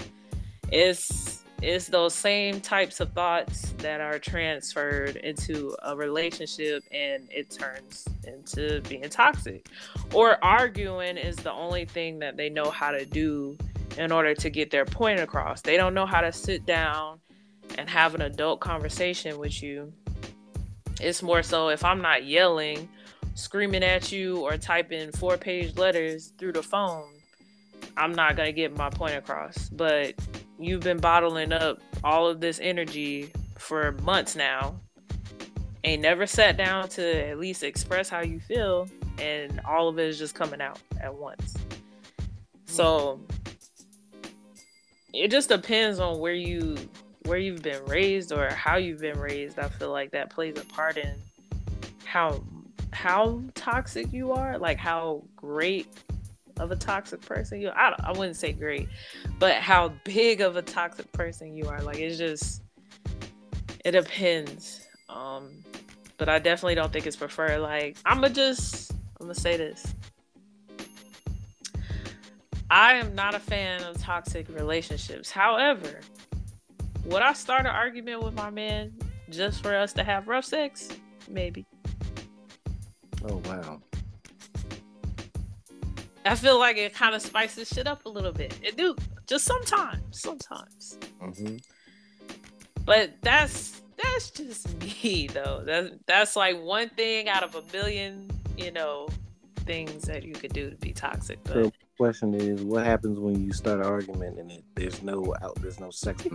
[0.70, 1.35] It's
[1.66, 8.06] it's those same types of thoughts that are transferred into a relationship and it turns
[8.24, 9.66] into being toxic.
[10.14, 13.58] Or arguing is the only thing that they know how to do
[13.98, 15.60] in order to get their point across.
[15.60, 17.18] They don't know how to sit down
[17.76, 19.92] and have an adult conversation with you.
[21.00, 22.88] It's more so if I'm not yelling,
[23.34, 27.08] screaming at you, or typing four page letters through the phone,
[27.96, 29.68] I'm not going to get my point across.
[29.70, 30.14] But
[30.58, 34.80] you've been bottling up all of this energy for months now.
[35.84, 38.88] Ain't never sat down to at least express how you feel,
[39.18, 41.56] and all of it is just coming out at once.
[42.64, 43.20] So
[45.12, 46.76] it just depends on where you
[47.26, 50.64] where you've been raised or how you've been raised, I feel like that plays a
[50.64, 51.14] part in
[52.04, 52.42] how
[52.92, 55.86] how toxic you are, like how great
[56.58, 57.68] of a toxic person you.
[57.70, 58.88] I, I wouldn't say great,
[59.38, 61.82] but how big of a toxic person you are.
[61.82, 62.62] Like it's just
[63.84, 64.86] it depends.
[65.08, 65.64] Um
[66.18, 67.60] but I definitely don't think it's preferred.
[67.60, 69.94] Like I'm gonna just I'm gonna say this.
[72.70, 75.30] I am not a fan of toxic relationships.
[75.30, 76.00] However,
[77.04, 78.92] would I start an argument with my man
[79.30, 80.88] just for us to have rough sex?
[81.28, 81.64] Maybe.
[83.24, 83.80] Oh wow.
[86.26, 88.58] I feel like it kind of spices shit up a little bit.
[88.62, 90.98] It do just sometimes, sometimes.
[91.22, 91.56] Mm-hmm.
[92.84, 95.62] But that's that's just me though.
[95.64, 99.08] That's that's like one thing out of a million, you know,
[99.66, 101.38] things that you could do to be toxic.
[101.44, 105.34] But the question is, what happens when you start an argument and it, there's no
[105.42, 106.26] out, there's no sex?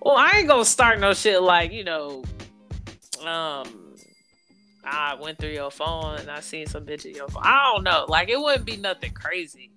[0.00, 2.22] Well, I ain't gonna start no shit like you know,
[3.24, 3.85] um,
[4.86, 7.42] I went through your phone and I seen some bitch at your phone.
[7.44, 8.06] I don't know.
[8.08, 9.70] Like it wouldn't be nothing crazy.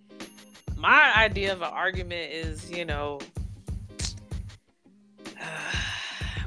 [0.77, 3.19] My idea of an argument is, you know,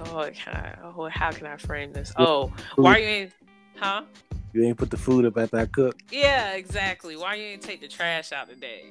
[0.01, 2.13] oh, can I, oh, how can I frame this?
[2.17, 3.33] Oh, why you ain't,
[3.77, 4.03] huh?
[4.53, 5.99] You ain't put the food up after I cook.
[6.11, 7.17] Yeah, exactly.
[7.17, 8.85] Why you ain't take the trash out today?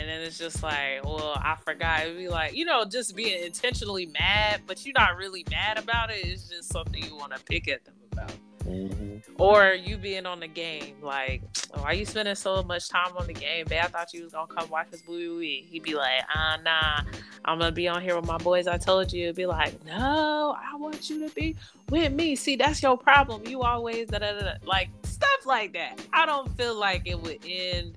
[0.00, 2.02] And then it's just like, well, I forgot.
[2.02, 6.10] It'd be like, you know, just being intentionally mad, but you're not really mad about
[6.10, 6.24] it.
[6.24, 8.32] It's just something you want to pick at them about.
[8.64, 9.42] Mm-hmm.
[9.42, 11.42] Or you being on the game, like,
[11.74, 13.66] oh, why you spending so much time on the game?
[13.68, 15.66] Babe, I thought you was gonna come watch this movie.
[15.70, 17.10] He'd be like, ah, uh, nah,
[17.44, 18.66] I'm gonna be on here with my boys.
[18.66, 19.24] I told you.
[19.24, 21.56] It'd be like, no, I want you to be
[21.90, 22.36] with me.
[22.36, 23.46] See, that's your problem.
[23.46, 26.00] You always da da da, like stuff like that.
[26.12, 27.96] I don't feel like it would end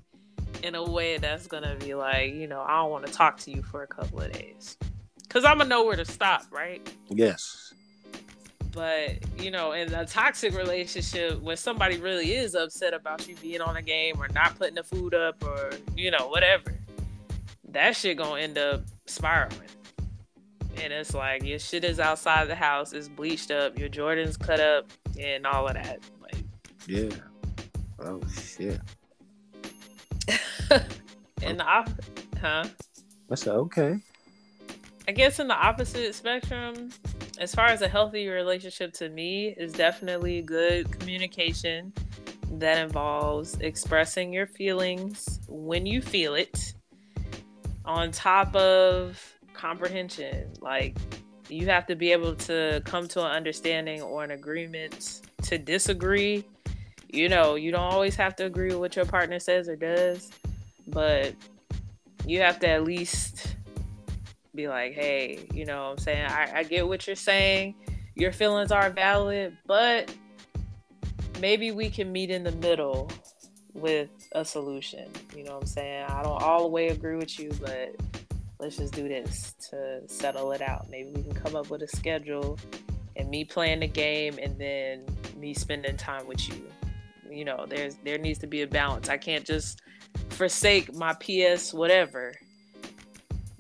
[0.63, 3.52] in a way that's gonna be like, you know, I don't want to talk to
[3.52, 4.78] you for a couple of days,
[5.30, 6.82] cause I'm gonna know where to stop, right?
[7.10, 7.73] Yes.
[8.71, 13.62] But you know, in a toxic relationship, when somebody really is upset about you being
[13.62, 16.73] on a game or not putting the food up or you know whatever,
[17.69, 19.60] that shit gonna end up spiraling.
[20.82, 24.60] And it's like your shit is outside the house, it's bleached up, your Jordans cut
[24.60, 24.88] up,
[25.19, 25.99] and all of that.
[26.19, 26.43] Like,
[26.88, 27.10] yeah.
[27.99, 28.80] Oh shit.
[31.41, 31.89] in the op-
[32.39, 32.65] huh?
[33.32, 33.99] I said okay.
[35.08, 36.89] I guess in the opposite spectrum,
[37.39, 41.91] as far as a healthy relationship to me is definitely good communication
[42.60, 46.73] that involves expressing your feelings when you feel it
[47.86, 49.21] on top of
[49.54, 50.95] comprehension like
[51.49, 56.45] you have to be able to come to an understanding or an agreement to disagree
[57.10, 60.32] you know you don't always have to agree with what your partner says or does
[60.88, 61.36] but
[62.26, 63.56] you have to at least
[64.56, 66.26] be like, hey, you know what I'm saying?
[66.26, 67.76] I, I get what you're saying.
[68.15, 70.13] Your feelings are valid, but
[71.39, 73.10] maybe we can meet in the middle
[73.74, 75.10] with a solution.
[75.36, 76.06] You know what I'm saying?
[76.08, 77.96] I don't all the way agree with you, but
[78.60, 80.89] let's just do this to settle it out.
[80.89, 82.60] Maybe we can come up with a schedule
[83.15, 85.06] and me playing the game and then
[85.38, 86.63] me spending time with you.
[87.30, 89.10] You know, there's there needs to be a balance.
[89.10, 89.82] I can't just
[90.30, 92.34] forsake my PS whatever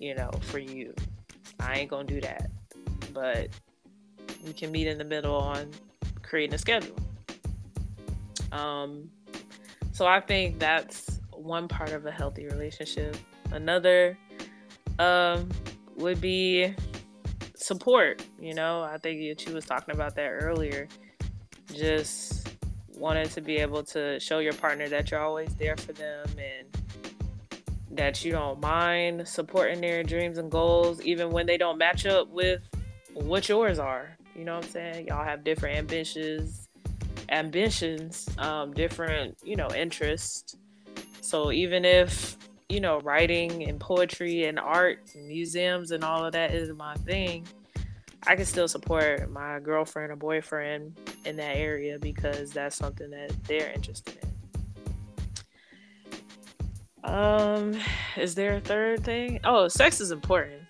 [0.03, 0.93] you know, for you.
[1.61, 2.49] I ain't gonna do that.
[3.13, 3.49] But
[4.45, 5.71] we can meet in the middle on
[6.21, 6.97] creating a schedule.
[8.51, 9.09] Um,
[9.93, 13.15] so I think that's one part of a healthy relationship.
[13.51, 14.17] Another
[14.99, 15.49] um,
[15.95, 16.75] would be
[17.55, 18.25] support.
[18.39, 20.89] You know, I think you was talking about that earlier.
[21.73, 22.49] Just
[23.03, 26.65] wanting to be able to show your partner that you're always there for them and
[27.91, 32.29] that you don't mind supporting their dreams and goals, even when they don't match up
[32.29, 32.61] with
[33.13, 34.15] what yours are.
[34.37, 35.07] You know what I'm saying?
[35.07, 36.69] Y'all have different ambitions,
[37.27, 40.55] ambitions, um, different, you know, interests.
[41.19, 42.37] So even if,
[42.69, 46.95] you know, writing and poetry and art and museums and all of that is my
[46.95, 47.45] thing,
[48.25, 53.31] I can still support my girlfriend or boyfriend in that area because that's something that
[53.43, 54.29] they're interested in.
[57.03, 57.77] Um,
[58.15, 59.41] is there a third thing?
[59.43, 60.61] Oh, sex is important.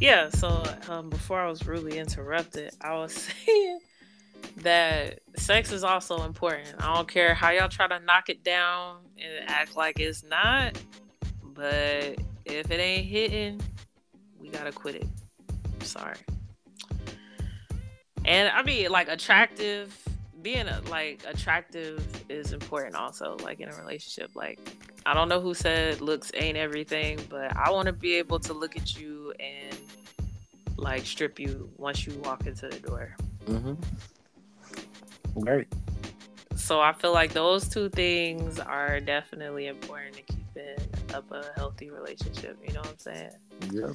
[0.00, 3.12] Yeah, so um, before I was rudely interrupted, I was
[3.46, 3.80] saying
[4.62, 6.68] that sex is also important.
[6.78, 10.78] I don't care how y'all try to knock it down and act like it's not,
[11.42, 13.60] but if it ain't hitting,
[14.40, 15.06] we gotta quit it
[15.90, 16.16] sorry.
[18.24, 19.96] And I mean, like attractive,
[20.42, 23.36] being like attractive is important also.
[23.42, 24.58] Like in a relationship, like
[25.06, 28.52] I don't know who said looks ain't everything, but I want to be able to
[28.52, 29.76] look at you and
[30.76, 33.16] like strip you once you walk into the door.
[33.46, 33.74] Mm-hmm.
[35.38, 35.68] Great.
[36.56, 40.76] So I feel like those two things are definitely important to keeping
[41.14, 42.58] up a healthy relationship.
[42.66, 43.30] You know what I'm saying?
[43.72, 43.92] Yeah.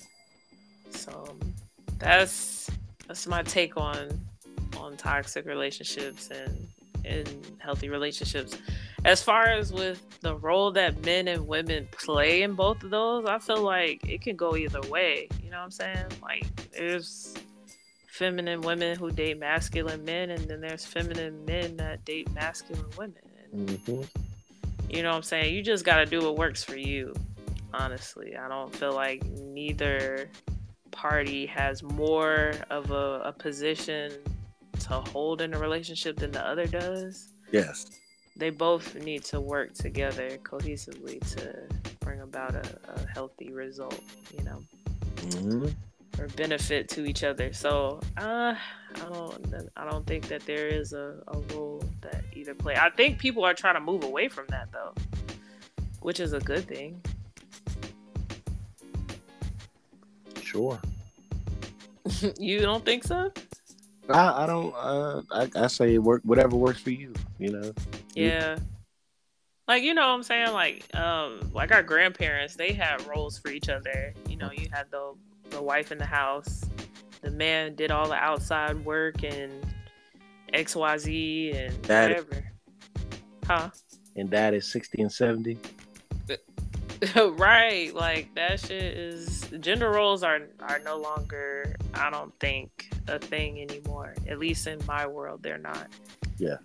[0.89, 1.35] So
[1.99, 2.69] that's
[3.07, 4.19] that's my take on
[4.77, 6.67] on toxic relationships and
[7.05, 7.25] in
[7.59, 8.57] healthy relationships.
[9.05, 13.25] As far as with the role that men and women play in both of those,
[13.25, 15.27] I feel like it can go either way.
[15.43, 16.05] You know what I'm saying?
[16.21, 17.35] Like there's
[18.15, 23.15] feminine women who date masculine men, and then there's feminine men that date masculine women.
[23.53, 24.03] Mm-hmm.
[24.89, 25.53] You know what I'm saying?
[25.53, 27.13] You just got to do what works for you.
[27.73, 30.29] Honestly, I don't feel like neither
[30.91, 34.13] party has more of a, a position
[34.79, 37.27] to hold in a relationship than the other does.
[37.51, 37.85] Yes.
[38.37, 41.67] They both need to work together cohesively to
[41.99, 42.63] bring about a,
[42.95, 43.99] a healthy result,
[44.37, 44.61] you know,
[45.17, 45.67] mm-hmm.
[46.19, 47.53] Or benefit to each other.
[47.53, 48.55] So, uh,
[48.95, 52.75] I don't, I don't think that there is a, a role that either play.
[52.75, 54.93] I think people are trying to move away from that though,
[56.01, 57.01] which is a good thing.
[60.41, 60.79] Sure.
[62.39, 63.31] you don't think so?
[64.09, 64.73] I, I don't.
[64.77, 67.13] Uh, I, I say work whatever works for you.
[67.39, 67.73] You know.
[68.13, 68.57] Yeah.
[69.67, 70.53] Like you know what I'm saying?
[70.53, 74.13] Like um like our grandparents, they had roles for each other.
[74.29, 75.13] You know, you had the
[75.55, 76.65] the wife in the house,
[77.21, 79.65] the man did all the outside work and
[80.53, 82.35] XYZ and that whatever.
[82.35, 83.69] Is, huh?
[84.15, 85.57] And that is 60 and 70.
[87.15, 87.93] right.
[87.93, 93.61] Like that shit is gender roles are are no longer I don't think a thing
[93.61, 94.15] anymore.
[94.27, 95.87] At least in my world they're not.
[96.37, 96.57] Yeah.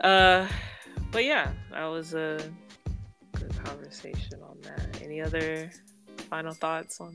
[0.00, 0.48] Uh
[1.10, 2.40] but yeah, that was a
[3.32, 5.00] good conversation on that.
[5.02, 5.70] Any other
[6.34, 7.14] final thoughts on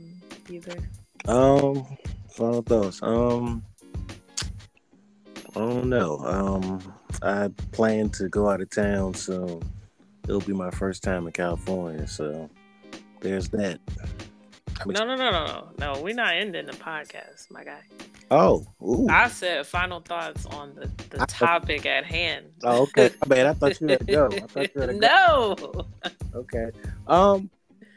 [0.50, 0.78] either?
[1.28, 1.86] Um,
[2.30, 3.04] final thoughts.
[3.04, 3.66] Um,
[5.58, 6.20] I don't know.
[6.20, 9.60] Um, I plan to go out of town, so
[10.24, 12.08] it'll be my first time in California.
[12.08, 12.50] So
[13.20, 13.82] there's that.
[14.86, 16.02] No, no, no, no, no, no.
[16.02, 17.82] We're not ending the podcast, my guy.
[18.32, 19.06] Oh, ooh.
[19.10, 22.46] I said final thoughts on the, the topic at hand.
[22.64, 23.10] Oh, okay.
[23.22, 24.28] I mean, I thought you had to go.
[24.28, 25.56] I thought you had to no.
[25.58, 25.88] Go.
[26.36, 26.72] Okay.
[27.06, 27.50] Um.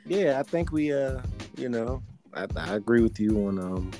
[0.07, 0.93] Yeah, I think we.
[0.93, 1.21] Uh.
[1.57, 2.03] You know,
[2.35, 3.91] I, I agree with you on um.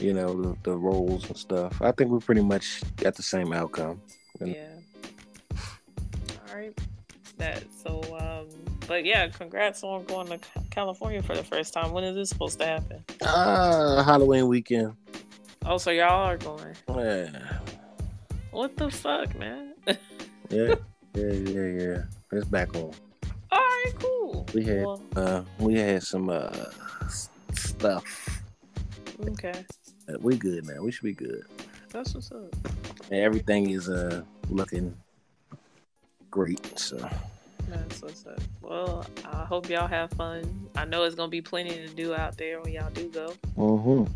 [0.00, 1.82] You know the, the roles and stuff.
[1.82, 4.00] I think we pretty much got the same outcome.
[4.42, 4.68] Yeah.
[6.48, 6.78] All right.
[7.36, 8.48] That so um
[8.90, 10.40] but yeah, congrats on going to
[10.70, 11.92] California for the first time.
[11.92, 13.04] When is this supposed to happen?
[13.22, 14.94] Uh, Halloween weekend.
[15.64, 16.74] Oh, so y'all are going?
[16.88, 17.58] Yeah.
[18.50, 19.74] What the fuck, man?
[19.86, 19.96] yeah,
[21.14, 22.02] yeah, yeah, yeah.
[22.32, 22.92] It's back on.
[24.50, 24.60] All right, cool.
[24.60, 26.50] We had well, uh, we had some uh
[27.54, 28.42] stuff.
[29.28, 29.64] Okay.
[30.08, 30.82] Uh, we good now.
[30.82, 31.44] We should be good.
[31.90, 32.54] That's what's up.
[33.10, 34.96] And everything is uh looking
[36.30, 36.78] great.
[36.78, 36.96] So
[37.68, 38.40] that's what's up.
[38.62, 40.68] Well, I hope y'all have fun.
[40.76, 43.32] I know it's gonna be plenty to do out there when y'all do go.
[43.56, 44.12] Mm-hmm.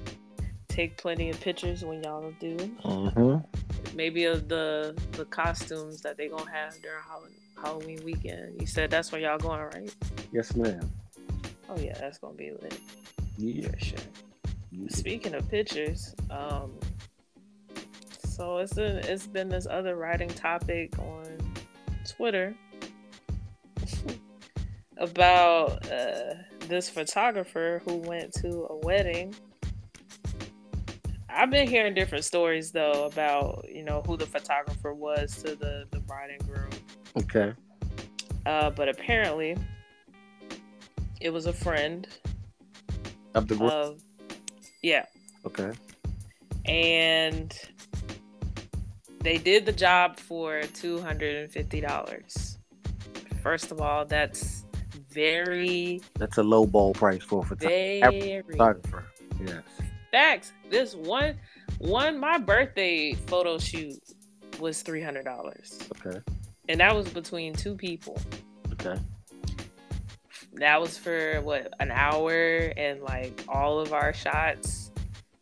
[0.69, 2.57] Take plenty of pictures when y'all do.
[2.57, 3.97] Mm-hmm.
[3.97, 7.03] Maybe of the the costumes that they gonna have during
[7.63, 8.61] Halloween weekend.
[8.61, 9.95] You said that's where y'all going, right?
[10.33, 10.91] Yes, ma'am.
[11.69, 12.79] Oh yeah, that's gonna be lit.
[13.39, 13.99] Yeah, for sure.
[14.71, 14.89] Yeah.
[14.89, 16.73] Speaking of pictures, um,
[18.25, 21.39] so it's a, it's been this other writing topic on
[22.09, 22.55] Twitter
[24.99, 26.35] about uh,
[26.69, 29.35] this photographer who went to a wedding.
[31.29, 35.87] I've been hearing different stories though about you know who the photographer was to the
[35.91, 36.71] the bride and groom.
[37.17, 37.53] Okay.
[38.47, 39.57] Uh, but apparently,
[41.21, 42.07] it was a friend
[43.35, 43.99] of the groom.
[44.83, 45.07] yeah.
[45.47, 45.73] Okay.
[46.67, 47.55] And
[49.21, 52.59] they did the job for two hundred and fifty dollars.
[53.43, 54.65] First of all, that's
[55.11, 56.01] very.
[56.19, 59.05] That's a low ball price for a photographer.
[59.41, 59.63] Yes.
[60.11, 60.53] Facts.
[60.71, 61.37] This one,
[61.79, 63.99] one my birthday photo shoot
[64.61, 65.79] was three hundred dollars.
[66.05, 66.21] Okay.
[66.69, 68.21] And that was between two people.
[68.73, 68.99] Okay.
[70.55, 74.91] That was for what an hour and like all of our shots.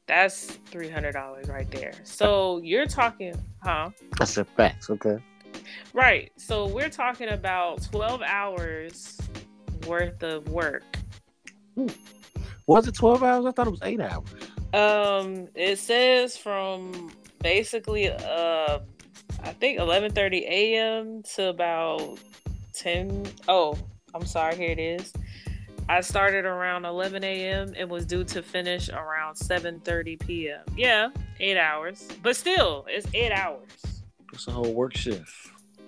[0.06, 1.92] That's three hundred dollars right there.
[2.04, 3.90] So you're talking, huh?
[4.18, 4.90] That's a facts.
[4.90, 5.18] Okay.
[5.92, 6.32] Right.
[6.36, 9.18] So we're talking about 12 hours
[9.86, 10.84] worth of work.
[12.66, 13.46] Was it 12 hours?
[13.46, 14.24] I thought it was 8 hours.
[14.72, 17.10] Um it says from
[17.42, 18.78] basically uh
[19.42, 21.22] I think 11:30 a.m.
[21.34, 22.18] to about
[22.74, 23.76] 10 Oh,
[24.14, 25.12] I'm sorry, here it is.
[25.88, 27.74] I started around 11 a.m.
[27.76, 30.64] and was due to finish around 7:30 p.m.
[30.76, 32.08] Yeah, 8 hours.
[32.22, 33.70] But still, it's 8 hours.
[34.32, 35.30] It's a whole work shift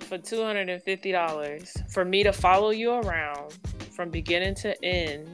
[0.00, 3.52] for $250 for me to follow you around
[3.92, 5.28] from beginning to end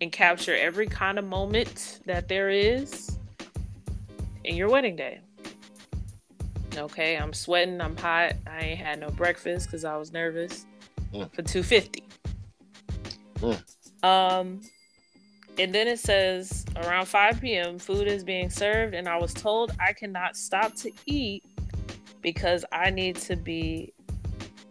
[0.00, 3.16] and capture every kind of moment that there is
[4.44, 5.20] in your wedding day.
[6.76, 8.34] Okay, I'm sweating, I'm hot.
[8.46, 10.66] I ain't had no breakfast because I was nervous
[11.12, 11.32] mm.
[11.34, 12.04] for 250
[13.38, 14.04] mm.
[14.04, 14.60] Um
[15.58, 17.78] and then it says around 5 p.m.
[17.78, 21.44] food is being served and I was told I cannot stop to eat
[22.22, 23.92] because I need to be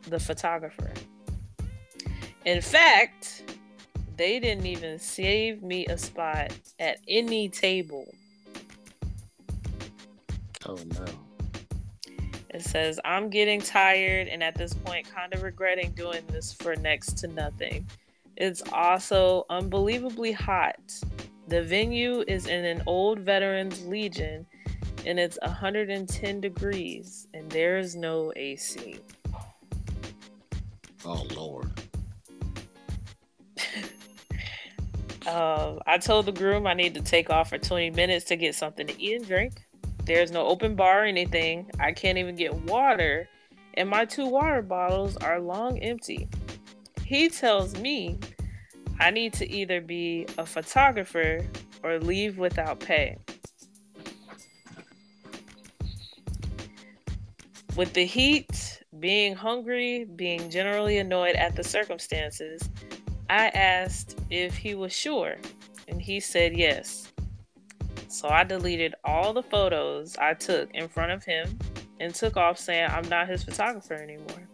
[0.08, 0.92] the photographer.
[2.46, 3.44] In fact,
[4.18, 8.08] they didn't even save me a spot at any table.
[10.66, 11.06] Oh no.
[12.52, 16.76] It says, I'm getting tired and at this point kind of regretting doing this for
[16.76, 17.86] next to nothing.
[18.38, 20.80] It's also unbelievably hot.
[21.48, 24.46] The venue is in an old veterans legion
[25.06, 29.00] and it's 110 degrees and there is no AC.
[31.06, 31.72] Oh Lord.
[35.28, 38.56] um, I told the groom I need to take off for 20 minutes to get
[38.56, 39.66] something to eat and drink.
[40.10, 41.70] There's no open bar or anything.
[41.80, 43.30] I can't even get water
[43.76, 46.28] and my two water bottles are long empty.
[47.06, 48.18] He tells me
[49.00, 51.46] I need to either be a photographer
[51.84, 53.18] or leave without pay.
[57.76, 62.68] With the heat, being hungry, being generally annoyed at the circumstances,
[63.30, 65.36] I asked if he was sure,
[65.88, 67.14] and he said yes.
[68.10, 71.60] So I deleted all the photos I took in front of him
[72.00, 74.50] and took off saying I'm not his photographer anymore.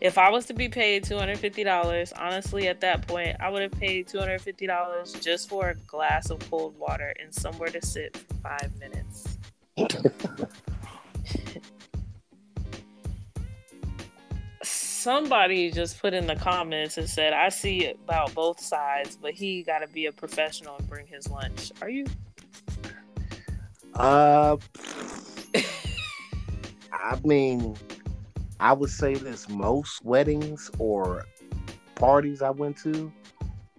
[0.00, 4.06] If I was to be paid $250, honestly, at that point, I would have paid
[4.06, 9.38] $250 just for a glass of cold water and somewhere to sit for five minutes.
[14.62, 19.64] Somebody just put in the comments and said, I see about both sides, but he
[19.64, 21.72] got to be a professional and bring his lunch.
[21.80, 22.06] Are you?
[23.94, 24.56] Uh,
[26.92, 27.76] I mean,
[28.60, 31.26] I would say this most weddings or
[31.96, 33.12] parties I went to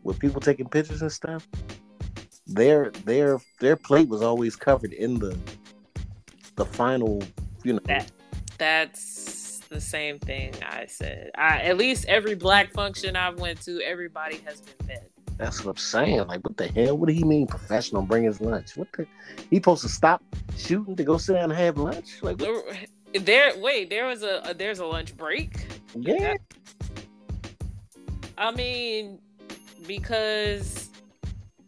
[0.03, 1.47] with people taking pictures and stuff,
[2.45, 5.37] their their their plate was always covered in the
[6.55, 7.23] the final,
[7.63, 7.79] you know.
[7.85, 8.11] That
[8.57, 11.31] that's the same thing I said.
[11.35, 15.09] I, at least every black function I've went to, everybody has been fed.
[15.37, 16.27] That's what I'm saying.
[16.27, 16.97] Like, what the hell?
[16.97, 18.01] What do he mean professional?
[18.01, 18.77] Bring his lunch.
[18.77, 19.07] What the?
[19.49, 20.23] He supposed to stop
[20.57, 22.21] shooting to go sit down and have lunch?
[22.21, 22.65] Like, what?
[23.13, 25.67] There, wait, there was a, a there's a lunch break.
[25.95, 26.35] Yeah.
[28.37, 29.19] I mean,
[29.85, 30.89] because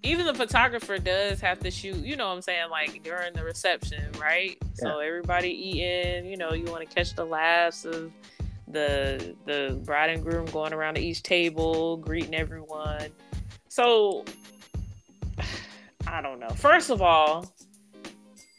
[0.01, 1.97] even the photographer does have to shoot.
[1.97, 2.69] You know what I'm saying?
[2.69, 4.57] Like during the reception, right?
[4.61, 4.67] Yeah.
[4.75, 6.25] So everybody eating.
[6.25, 8.11] You know, you want to catch the laughs of
[8.67, 13.11] the the bride and groom going around to each table, greeting everyone.
[13.75, 14.23] So
[16.07, 16.49] I don't know.
[16.49, 17.53] First of all,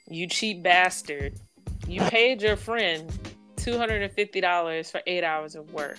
[0.09, 1.41] you cheap bastard
[1.89, 3.09] you paid your friend
[3.57, 5.99] $250 for eight hours of work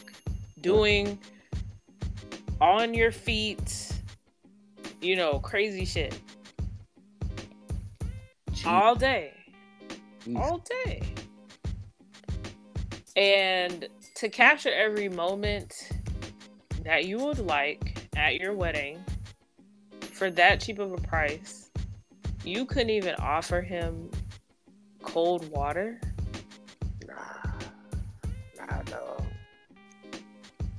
[0.60, 1.18] doing
[2.60, 3.94] on your feet,
[5.02, 6.20] you know, crazy shit.
[8.66, 9.32] All day.
[10.26, 10.38] Mm.
[10.38, 11.02] All day.
[13.16, 15.90] And to capture every moment
[16.84, 19.04] that you would like at your wedding
[20.02, 21.70] for that cheap of a price,
[22.44, 24.10] you couldn't even offer him
[25.04, 26.02] cold water?
[27.08, 27.16] Nah,
[28.58, 29.18] nah, no.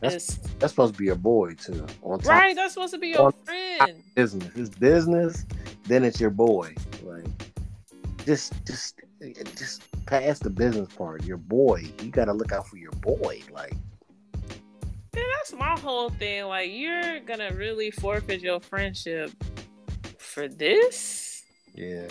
[0.01, 1.86] That's, that's supposed to be your boy too.
[2.03, 4.03] right, that's supposed to be your friend.
[4.14, 5.47] Business, it's business.
[5.84, 6.74] Then it's your boy.
[7.03, 7.24] Like,
[8.26, 9.01] just, just,
[9.57, 11.24] just pass the business part.
[11.24, 13.43] Your boy, you got to look out for your boy.
[13.51, 13.74] Like,
[15.14, 16.44] yeah, that's my whole thing.
[16.44, 19.32] Like, you're gonna really forfeit your friendship
[20.18, 21.44] for this?
[21.74, 22.09] Yeah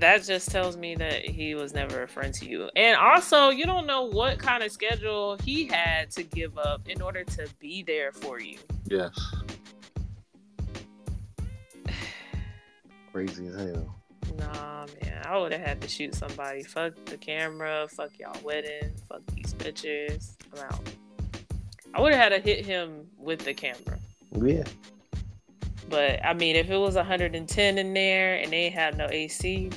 [0.00, 2.68] that just tells me that he was never a friend to you.
[2.74, 7.00] And also, you don't know what kind of schedule he had to give up in
[7.00, 8.58] order to be there for you.
[8.86, 9.14] Yes.
[13.12, 13.99] Crazy as hell.
[14.38, 15.22] Nah, man.
[15.24, 16.62] I would have had to shoot somebody.
[16.62, 17.86] Fuck the camera.
[17.88, 18.92] Fuck y'all wedding.
[19.08, 20.36] Fuck these pictures.
[20.52, 20.80] I'm out.
[21.94, 23.98] I would have had to hit him with the camera.
[24.32, 24.64] Yeah.
[25.88, 29.70] But I mean, if it was 110 in there and they had no AC,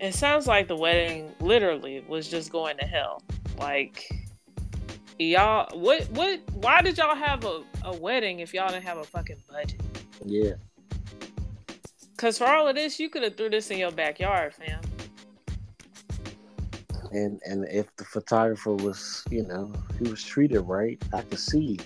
[0.00, 3.22] it sounds like the wedding literally was just going to hell.
[3.58, 4.08] Like
[5.18, 6.40] y'all, what, what?
[6.54, 9.80] Why did y'all have a, a wedding if y'all didn't have a fucking budget?
[10.24, 10.54] Yeah.
[12.24, 14.80] Cause for all of this, you could have threw this in your backyard, fam.
[17.12, 21.78] And and if the photographer was, you know, he was treated right, I could see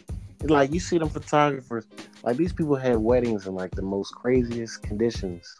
[0.45, 1.87] like you see them photographers,
[2.23, 5.57] like these people had weddings in like the most craziest conditions.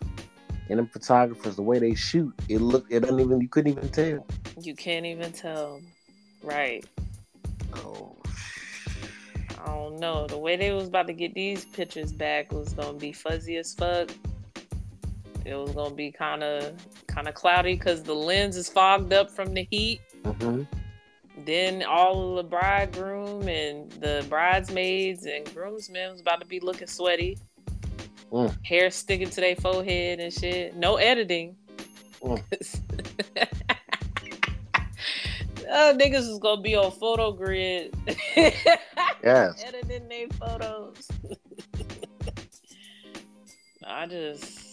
[0.69, 3.89] And them photographers, the way they shoot, it look it doesn't even you couldn't even
[3.89, 4.25] tell.
[4.63, 5.81] You can't even tell.
[6.41, 6.87] Right.
[7.75, 8.15] Oh
[9.61, 10.29] I don't know.
[10.29, 13.75] The way they was about to get these pictures back was gonna be fuzzy as
[13.75, 14.09] fuck.
[15.49, 16.75] It was gonna be kind of
[17.07, 20.01] kind of cloudy because the lens is fogged up from the heat.
[20.23, 20.65] Mm-hmm.
[21.45, 26.89] Then all of the bridegroom and the bridesmaids and groomsmen was about to be looking
[26.89, 27.39] sweaty.
[28.31, 28.55] Mm.
[28.65, 30.77] Hair sticking to their forehead and shit.
[30.77, 31.57] No editing.
[32.21, 32.43] Mm.
[35.71, 37.95] uh, niggas is gonna be on photo grid.
[38.37, 39.65] yes.
[39.67, 41.09] Editing their photos.
[43.87, 44.68] I just,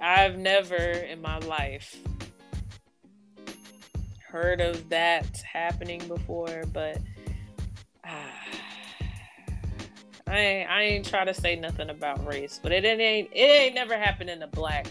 [0.00, 1.96] I've never in my life
[4.28, 6.98] heard of that happening before, but
[8.04, 8.08] uh,
[10.26, 13.38] I ain't, I ain't try to say nothing about race, but it, it ain't it
[13.38, 14.86] ain't never happened in a black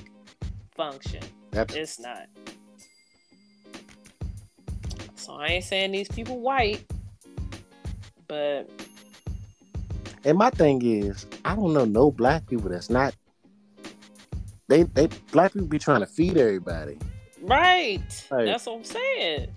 [0.75, 1.21] function.
[1.51, 2.27] That's, it's not.
[5.15, 6.83] So I ain't saying these people white,
[8.27, 8.69] but
[10.23, 13.13] and my thing is, I don't know no black people that's not.
[14.67, 16.97] They they black people be trying to feed everybody.
[17.41, 18.25] Right.
[18.29, 19.47] Like, that's what I'm saying.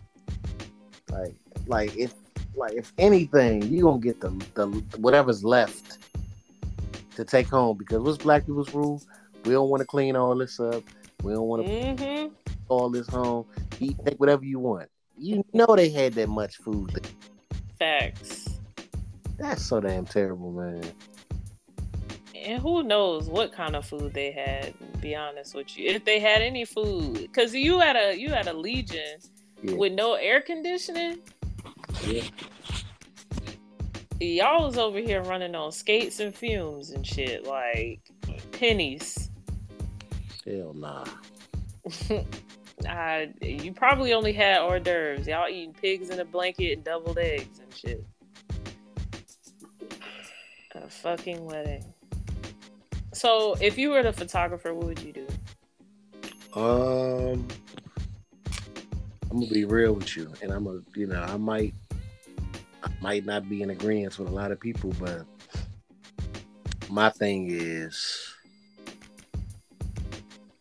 [1.10, 1.34] Like
[1.66, 2.14] like if
[2.54, 4.66] like if anything, you gonna get the the
[4.98, 5.98] whatever's left
[7.16, 9.02] to take home because what's black people's rule?
[9.44, 10.82] We don't want to clean all this up.
[11.22, 12.34] We don't want to mm-hmm.
[12.68, 13.46] all this home.
[13.78, 14.88] Eat, take whatever you want.
[15.16, 17.06] You know they had that much food.
[17.78, 18.60] Facts.
[19.38, 20.82] That's so damn terrible, man.
[22.42, 24.72] And who knows what kind of food they had?
[25.00, 28.48] Be honest with you, if they had any food, because you had a you had
[28.48, 29.18] a legion
[29.62, 29.74] yeah.
[29.74, 31.18] with no air conditioning.
[32.06, 32.22] Yeah.
[34.20, 38.00] Y'all was over here running on skates and fumes and shit, like
[38.52, 39.30] pennies.
[40.46, 41.04] Hell nah.
[42.88, 45.26] uh, you probably only had hors d'oeuvres.
[45.26, 48.04] Y'all eating pigs in a blanket and deviled eggs and shit.
[50.74, 51.84] A fucking wedding.
[53.20, 55.26] So, if you were the photographer, what would you do?
[56.58, 57.46] Um,
[59.30, 61.74] I'm gonna be real with you, and I'm gonna, you know, I might,
[62.82, 65.26] I might not be in agreement with a lot of people, but
[66.88, 68.34] my thing is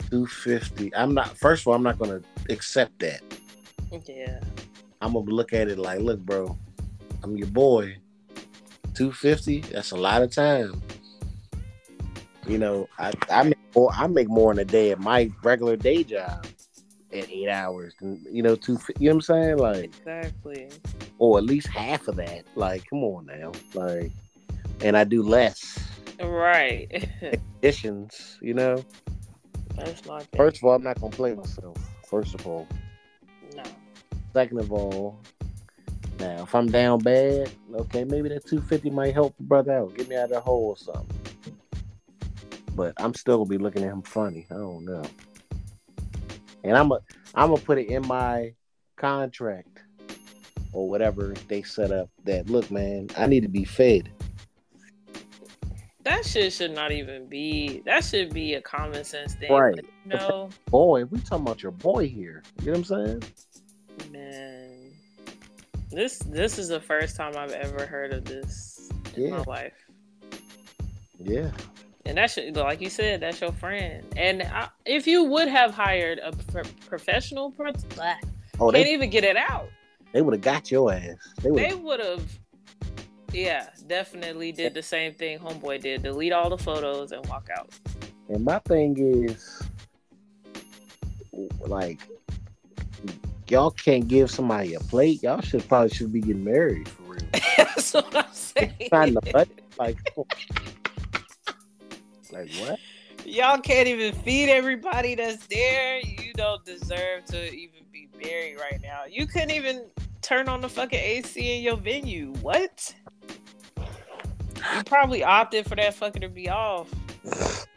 [0.10, 0.94] 250.
[0.94, 1.38] I'm not.
[1.38, 3.22] First of all, I'm not gonna accept that.
[4.06, 4.42] Yeah.
[5.00, 6.58] I'm gonna look at it like, look, bro,
[7.24, 7.96] I'm your boy.
[8.96, 10.82] 250 that's a lot of time
[12.50, 15.76] you know i i make more i make more in a day at my regular
[15.76, 16.46] day job
[17.14, 19.58] at eight hours than you know two you know what i'm saying?
[19.58, 20.70] Like exactly.
[21.18, 22.46] or at least half of that.
[22.56, 23.52] Like come on now.
[23.74, 24.12] Like
[24.82, 25.80] and i do less
[26.22, 27.08] right.
[27.60, 28.84] additions you know?
[29.76, 30.22] That's thing.
[30.36, 31.78] first of all i'm not gonna play myself
[32.08, 32.68] first of all.
[33.56, 33.64] No.
[34.34, 35.20] Second of all
[36.20, 40.10] now, if I'm down bad, okay, maybe that 250 might help the brother out, get
[40.10, 41.19] me out of the hole or something.
[42.80, 44.48] But I'm still gonna be looking at him funny.
[44.50, 45.04] I don't know.
[46.64, 47.00] And I'm a
[47.36, 48.54] I'm gonna put it in my
[48.96, 49.80] contract
[50.72, 54.10] or whatever they set up that look, man, I need to be fed.
[56.04, 57.82] That shit should not even be.
[57.84, 59.52] That should be a common sense thing.
[59.52, 59.86] Right.
[60.06, 60.50] no.
[60.68, 62.44] Boy, we talking about your boy here.
[62.62, 63.24] You know what I'm saying?
[64.14, 64.94] Man.
[65.92, 69.74] This this is the first time I've ever heard of this in my life.
[71.18, 71.52] Yeah.
[72.10, 74.04] And that's like you said, that's your friend.
[74.18, 77.72] And I, if you would have hired a pro- professional, pro-
[78.60, 79.70] oh, can't even get it out.
[80.12, 81.18] They would have got your ass.
[81.44, 82.24] They would have.
[83.32, 86.02] Yeah, definitely did the same thing Homeboy did.
[86.02, 87.70] Delete all the photos and walk out.
[88.28, 89.62] And my thing is,
[91.60, 92.00] like,
[93.48, 95.22] y'all can't give somebody a plate.
[95.22, 97.22] Y'all should probably should be getting married for real.
[97.58, 98.90] That's what I'm saying.
[99.78, 99.98] like,
[102.32, 102.80] like what?
[103.26, 106.00] Y'all can't even feed everybody that's there.
[106.00, 109.04] You don't deserve to even be married right now.
[109.10, 109.86] You couldn't even
[110.22, 112.34] turn on the fucking AC in your venue.
[112.42, 112.94] What?
[113.78, 116.90] You probably opted for that fucking to be off.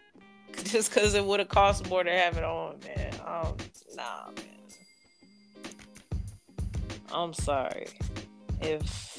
[0.65, 3.13] Just because it would have cost more to have it on, man.
[3.27, 3.57] Um,
[3.95, 4.53] nah, man.
[7.13, 7.89] I'm sorry.
[8.61, 9.12] If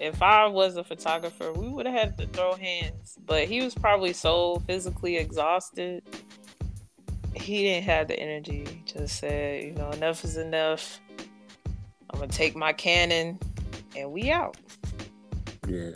[0.00, 3.16] if I was a photographer, we would have had to throw hands.
[3.26, 6.02] But he was probably so physically exhausted.
[7.34, 8.66] He didn't have the energy.
[8.66, 11.00] He just said, you know, enough is enough.
[12.10, 13.38] I'm gonna take my Canon
[13.94, 14.56] and we out.
[15.68, 15.90] Yeah.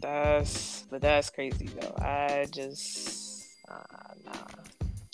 [0.00, 1.94] That's but that's crazy though.
[1.98, 4.32] I just uh, nah.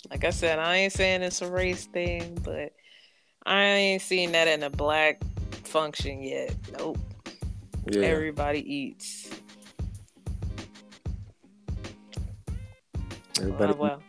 [0.09, 2.71] Like I said, I ain't saying it's a race thing, but
[3.45, 5.21] I ain't seen that in a black
[5.73, 6.55] function yet.
[6.77, 6.99] Nope.
[7.89, 8.01] Yeah.
[8.01, 9.27] Everybody eats.
[13.39, 13.73] Everybody.
[13.73, 14.03] Uh, well.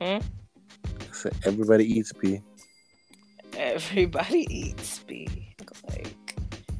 [0.00, 0.18] Hmm?
[1.12, 2.40] So everybody eats P.
[3.54, 5.56] Everybody eats P.
[5.90, 6.36] Like,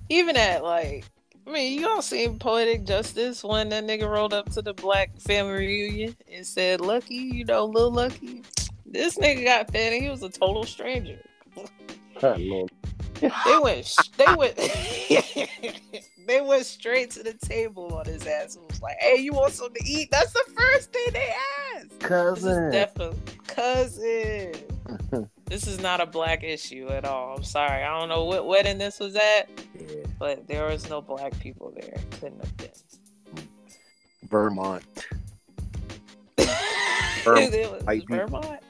[0.08, 1.04] even at like,
[1.44, 5.20] I mean, you all seen poetic justice when that nigga rolled up to the black
[5.20, 8.44] family reunion and said, "Lucky, you know, little Lucky."
[8.86, 11.18] This nigga got fed and he was a total stranger.
[12.20, 13.96] They went.
[14.16, 14.56] They went.
[16.26, 19.52] they went straight to the table on his ass and was like, "Hey, you want
[19.52, 21.32] something to eat?" That's the first thing they
[21.76, 22.00] asked.
[22.00, 22.70] Cousin.
[22.72, 23.18] definitely
[23.54, 24.52] cousin.
[25.46, 27.36] this is not a black issue at all.
[27.36, 27.82] I'm sorry.
[27.82, 29.48] I don't know what wedding this was at,
[29.78, 29.86] yeah.
[30.18, 31.96] but there was no black people there.
[32.12, 32.70] Couldn't have been.
[34.28, 34.84] Vermont.
[37.24, 38.08] Vermont.
[38.08, 38.60] Vermont.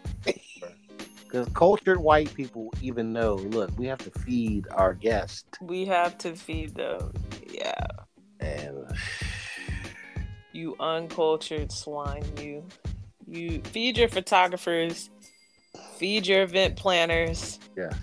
[1.33, 3.37] Because cultured white people even know.
[3.37, 5.45] Look, we have to feed our guests.
[5.63, 7.15] We have to feed them.
[7.49, 7.87] Yeah.
[8.41, 8.85] And
[10.53, 12.67] you uncultured swine, you.
[13.27, 15.09] You feed your photographers,
[15.97, 17.59] feed your event planners.
[17.79, 17.95] Yeah.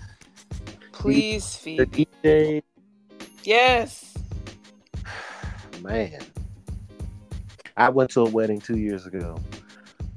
[0.90, 2.62] Please feed the DJ.
[3.44, 4.12] Yes.
[5.82, 6.18] Man.
[7.76, 9.38] I went to a wedding two years ago.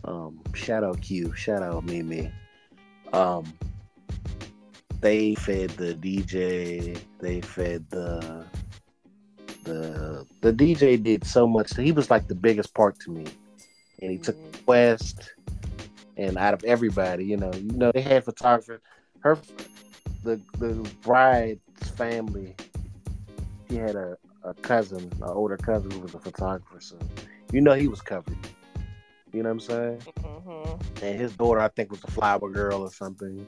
[0.04, 2.32] Um, shout out Q, shout out Mimi.
[3.14, 3.54] Um,
[5.02, 7.00] they fed the DJ.
[7.20, 8.46] They fed the
[9.64, 11.76] the the DJ did so much.
[11.76, 13.26] He was like the biggest part to me,
[14.02, 14.66] and he took mm-hmm.
[14.66, 15.34] West.
[16.16, 18.82] And out of everybody, you know, you know, they had photographers.
[19.22, 19.38] Her,
[20.24, 22.56] the the bride's family,
[23.70, 26.80] she had a, a cousin, an older cousin who was a photographer.
[26.80, 27.00] So,
[27.52, 28.38] you know, he was covered.
[29.34, 29.98] You know what I'm saying?
[30.20, 31.06] Mm-hmm.
[31.06, 33.48] And his daughter, I think, was a flower girl or something.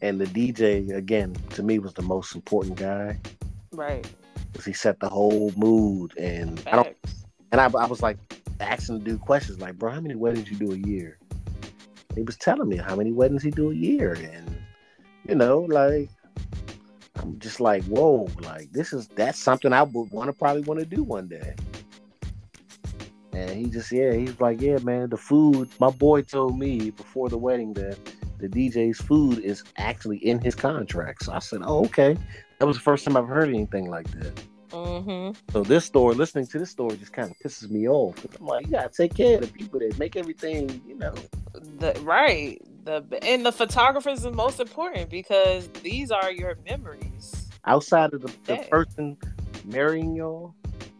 [0.00, 3.20] And the DJ, again, to me, was the most important guy.
[3.70, 4.04] Right.
[4.50, 6.72] Because he set the whole mood, and Facts.
[6.72, 6.96] I don't.
[7.52, 8.18] And I, I was like
[8.60, 11.16] asking the dude questions, like, "Bro, how many weddings you do a year?"
[12.08, 14.58] And he was telling me how many weddings he do a year, and
[15.28, 16.10] you know, like,
[17.16, 20.80] I'm just like, whoa, like this is that's something I would want to probably want
[20.80, 21.54] to do one day.
[23.32, 25.68] And he just, yeah, he's like, yeah, man, the food.
[25.80, 27.96] My boy told me before the wedding that
[28.38, 31.24] the DJ's food is actually in his contract.
[31.24, 32.16] So I said, oh, okay.
[32.58, 34.42] That was the first time I've heard anything like that.
[34.72, 35.38] Mm-hmm.
[35.52, 38.24] So this story, listening to this story, just kind of pisses me off.
[38.40, 41.14] I'm like, you gotta take care of the people that make everything, you know.
[41.78, 47.50] The right, the and the photographers is most important because these are your memories.
[47.66, 49.16] Outside of the, the person
[49.66, 50.54] marrying y'all,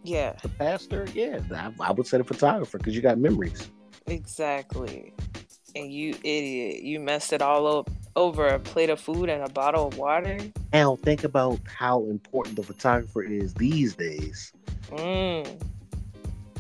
[0.05, 0.34] yeah.
[0.42, 1.40] The pastor, yeah.
[1.55, 3.70] I, I would say the photographer because you got memories.
[4.07, 5.12] Exactly.
[5.74, 9.48] And you idiot, you messed it all up over a plate of food and a
[9.48, 10.38] bottle of water.
[10.72, 14.53] Now think about how important the photographer is these days.
[14.90, 15.62] Mm.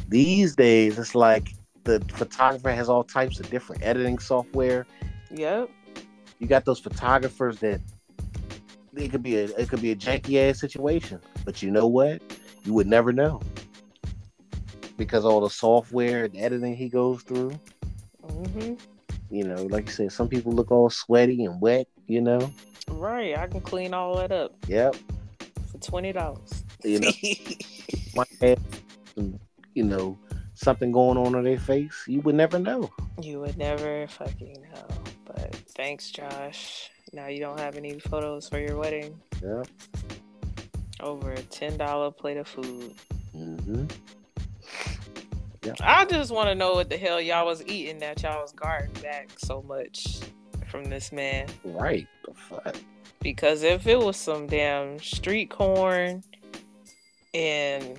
[0.08, 4.86] These days, it's like the photographer has all types of different editing software.
[5.30, 5.70] Yep.
[6.38, 7.80] You got those photographers that
[8.94, 12.20] it could be a it could be a janky ass situation, but you know what?
[12.64, 13.40] You would never know
[14.96, 17.52] because all the software and editing he goes through.
[18.24, 18.74] Mm-hmm.
[19.30, 21.88] You know, like you said, some people look all sweaty and wet.
[22.06, 22.52] You know.
[22.88, 24.54] Right, I can clean all that up.
[24.68, 24.96] Yep.
[25.70, 26.64] For twenty dollars.
[26.84, 27.10] You know,
[28.14, 28.58] might have
[29.74, 30.18] you know,
[30.54, 32.04] something going on on their face.
[32.06, 32.90] You would never know.
[33.20, 34.86] You would never fucking know.
[35.24, 36.90] But thanks, Josh.
[37.12, 39.18] Now you don't have any photos for your wedding.
[39.42, 39.66] Yep
[41.02, 42.94] over a ten dollar plate of food.
[43.34, 43.86] Mm-hmm.
[45.64, 45.74] Yeah.
[45.80, 48.92] I just want to know what the hell y'all was eating that y'all was guarding
[49.02, 50.20] back so much
[50.68, 51.46] from this man.
[51.64, 52.08] Right.
[53.20, 56.24] Because if it was some damn street corn
[57.32, 57.96] and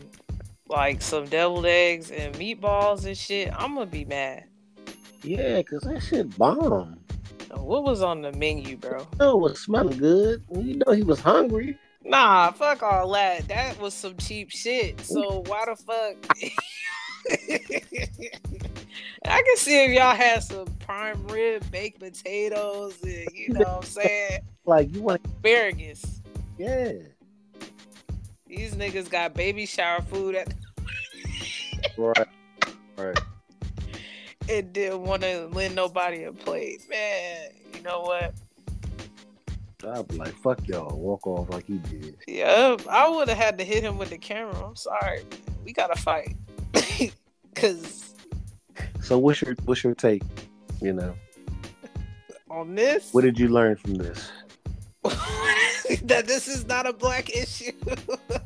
[0.68, 4.46] like some deviled eggs and meatballs and shit, I'm gonna be mad.
[5.22, 7.00] Yeah, cause that shit bomb.
[7.56, 9.08] What was on the menu, bro?
[9.20, 10.44] Oh, it was smelling good.
[10.52, 11.78] You know he was hungry.
[12.06, 13.48] Nah, fuck all that.
[13.48, 15.00] That was some cheap shit.
[15.02, 16.16] So why the fuck?
[19.26, 23.78] I can see if y'all had some prime rib, baked potatoes, and you know what
[23.78, 24.40] I'm saying?
[24.66, 26.22] Like you want asparagus.
[26.58, 26.94] Yeah.
[28.48, 30.54] These niggas got baby shower food at
[31.98, 32.28] Right.
[32.98, 33.20] Right.
[34.48, 36.82] It didn't want to lend nobody a plate.
[36.90, 38.34] Man, you know what?
[39.86, 42.18] I'd be like, fuck y'all, walk off like he did.
[42.28, 44.56] Yeah, I would have had to hit him with the camera.
[44.66, 45.24] I'm sorry.
[45.66, 46.36] We gotta fight.
[47.56, 48.16] Cause
[49.02, 50.24] So what's your what's your take?
[50.82, 51.16] You know?
[52.50, 53.14] On this?
[53.14, 54.32] What did you learn from this?
[56.04, 57.72] that this is not a black issue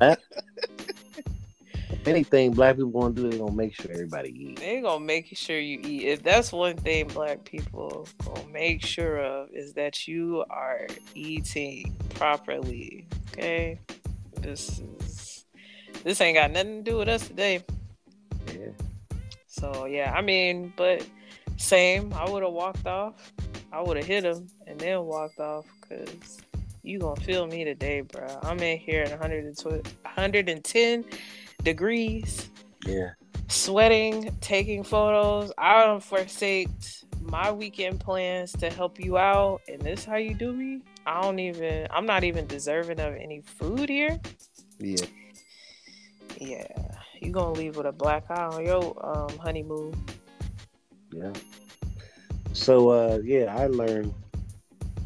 [2.08, 4.60] anything black people to do, they're gonna make sure everybody eat.
[4.60, 6.04] They gonna make sure you eat.
[6.04, 11.94] If that's one thing black people gonna make sure of is that you are eating
[12.10, 13.06] properly.
[13.32, 13.78] Okay,
[14.40, 15.44] this is
[16.04, 17.64] this ain't got nothing to do with us today.
[18.48, 18.70] Yeah.
[19.46, 21.06] So yeah, I mean, but
[21.56, 22.12] same.
[22.14, 23.32] I would have walked off.
[23.72, 26.40] I would have hit him and then walked off because
[26.82, 28.26] you gonna feel me today, bro.
[28.42, 31.04] I'm in here at 120, 110
[31.62, 32.48] degrees.
[32.86, 33.10] Yeah.
[33.48, 35.52] Sweating, taking photos.
[35.58, 36.68] I don't forsake
[37.22, 40.82] my weekend plans to help you out, and this how you do me.
[41.06, 41.86] I don't even.
[41.90, 44.20] I'm not even deserving of any food here.
[44.78, 45.06] Yeah.
[46.38, 46.66] Yeah.
[47.20, 49.94] You gonna leave with a black eye on your um, honeymoon?
[51.12, 51.32] Yeah.
[52.52, 54.14] So uh, yeah, I learned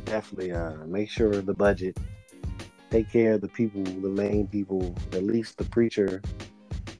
[0.04, 1.96] definitely uh, make sure the budget.
[2.90, 6.20] Take care of the people, the main people, at least the preacher,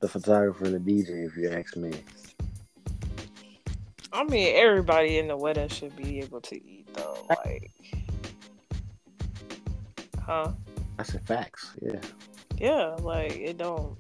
[0.03, 1.27] the photographer, and the DJ.
[1.27, 1.93] If you ask me.
[4.13, 7.27] I mean, everybody in the wedding should be able to eat, though.
[7.31, 7.71] Like,
[10.23, 10.53] huh?
[10.99, 11.73] I said facts.
[11.81, 12.01] Yeah.
[12.59, 13.97] Yeah, like it don't.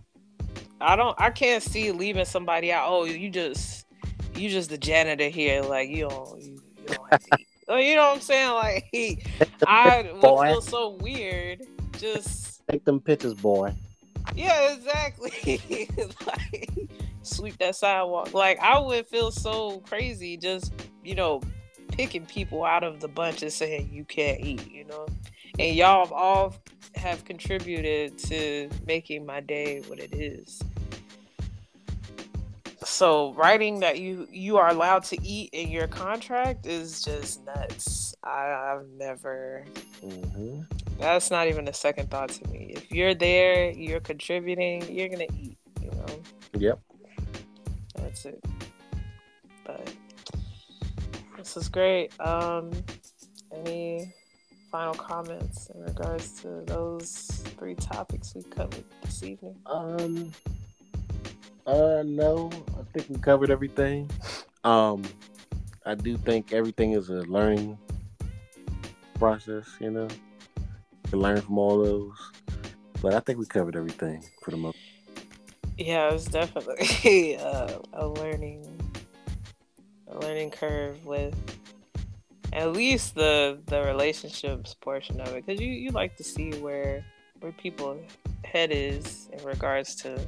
[0.81, 1.19] I don't.
[1.19, 2.85] I can't see leaving somebody out.
[2.89, 3.87] Oh, you just,
[4.37, 5.63] you just the janitor here.
[5.63, 7.47] Like you don't, you, you don't have to eat.
[7.69, 8.51] Oh, you know what I'm saying?
[8.51, 9.27] Like,
[9.69, 11.63] I would feel so weird.
[11.97, 13.73] Just take them pictures, boy.
[14.35, 15.89] Yeah, exactly.
[16.27, 16.71] like,
[17.23, 18.35] sweep that sidewalk.
[18.35, 20.73] Like, I would feel so crazy just,
[21.05, 21.43] you know,
[21.89, 25.07] picking people out of the bunch and saying you can't eat, you know?
[25.59, 26.55] And y'all all
[26.95, 30.63] have contributed to making my day what it is
[32.85, 38.15] so writing that you you are allowed to eat in your contract is just nuts.
[38.23, 39.65] I, have never.
[40.05, 40.63] Mm-hmm.
[40.99, 42.73] That's not even a second thought to me.
[42.77, 44.83] If you're there, you're contributing.
[44.95, 45.59] You're gonna eat.
[45.81, 46.23] You know.
[46.55, 46.81] Yep.
[47.97, 48.45] That's it.
[49.65, 49.93] But
[51.37, 52.19] this is great.
[52.21, 52.71] Um,
[53.53, 54.15] any
[54.71, 57.11] final comments in regards to those
[57.59, 59.55] three topics we covered this evening?
[59.67, 60.33] Um
[61.67, 64.11] uh, no, I think we covered everything.
[64.65, 65.03] Um,
[65.87, 67.79] I do think everything is a learning
[69.15, 69.69] process.
[69.79, 70.09] You know,
[71.13, 72.33] to learn from all those.
[73.03, 74.79] But I think we covered everything for the most.
[75.77, 78.65] Yeah, it was definitely uh, a learning,
[80.09, 81.35] a learning curve with
[82.53, 87.05] at least the the relationships portion of it, because you you like to see where
[87.41, 87.99] where people
[88.45, 90.19] head is in regards to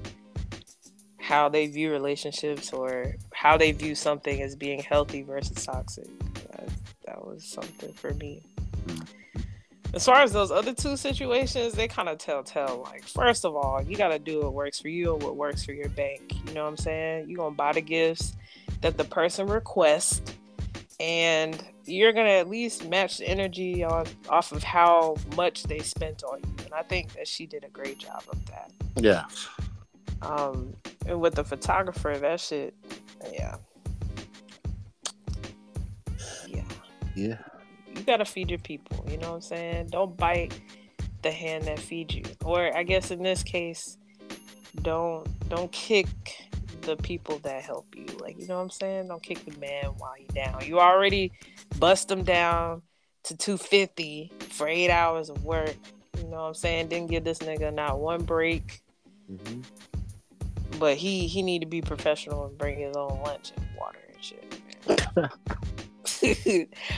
[1.19, 6.07] how they view relationships or how they view something as being healthy versus toxic.
[6.51, 6.69] That,
[7.07, 8.43] that was something for me.
[9.95, 12.83] As far as those other two situations, they kind of tell tell.
[12.83, 15.65] Like, first of all, you got to do what works for you and what works
[15.65, 16.35] for your bank.
[16.49, 17.29] You know what I'm saying?
[17.29, 18.35] You're going to buy the gifts
[18.81, 20.21] that the person requests,
[20.99, 25.79] and you're going to at least match the energy on, off of how much they
[25.79, 26.65] spent on you.
[26.65, 28.73] And I think that she did a great job of that.
[28.97, 29.25] Yeah.
[30.23, 30.75] Um,
[31.07, 32.75] and with the photographer, that shit,
[33.33, 33.57] yeah.
[36.49, 36.63] Yeah.
[37.15, 37.37] Yeah.
[38.05, 39.87] You gotta feed your people, you know what I'm saying?
[39.89, 40.61] Don't bite
[41.23, 42.23] the hand that feeds you.
[42.45, 43.97] Or I guess in this case,
[44.83, 46.07] don't don't kick
[46.83, 48.05] the people that help you.
[48.21, 49.09] Like, you know what I'm saying?
[49.09, 50.67] Don't kick the man while you're down.
[50.67, 51.33] You already
[51.79, 52.83] bust them down
[53.23, 55.75] to 250 for eight hours of work.
[56.19, 56.89] You know what I'm saying?
[56.89, 58.83] Didn't give this nigga not one break.
[59.33, 59.63] Mm-hmm
[60.79, 64.23] but he he need to be professional and bring his own lunch and water and
[64.23, 64.45] shit.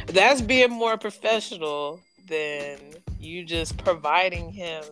[0.06, 2.78] That's being more professional than
[3.20, 4.82] you just providing him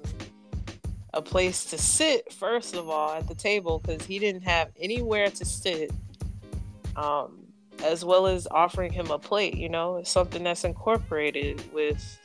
[1.12, 5.30] a place to sit first of all at the table because he didn't have anywhere
[5.30, 5.92] to sit
[6.96, 7.44] um,
[7.84, 12.18] as well as offering him a plate you know it's something that's incorporated with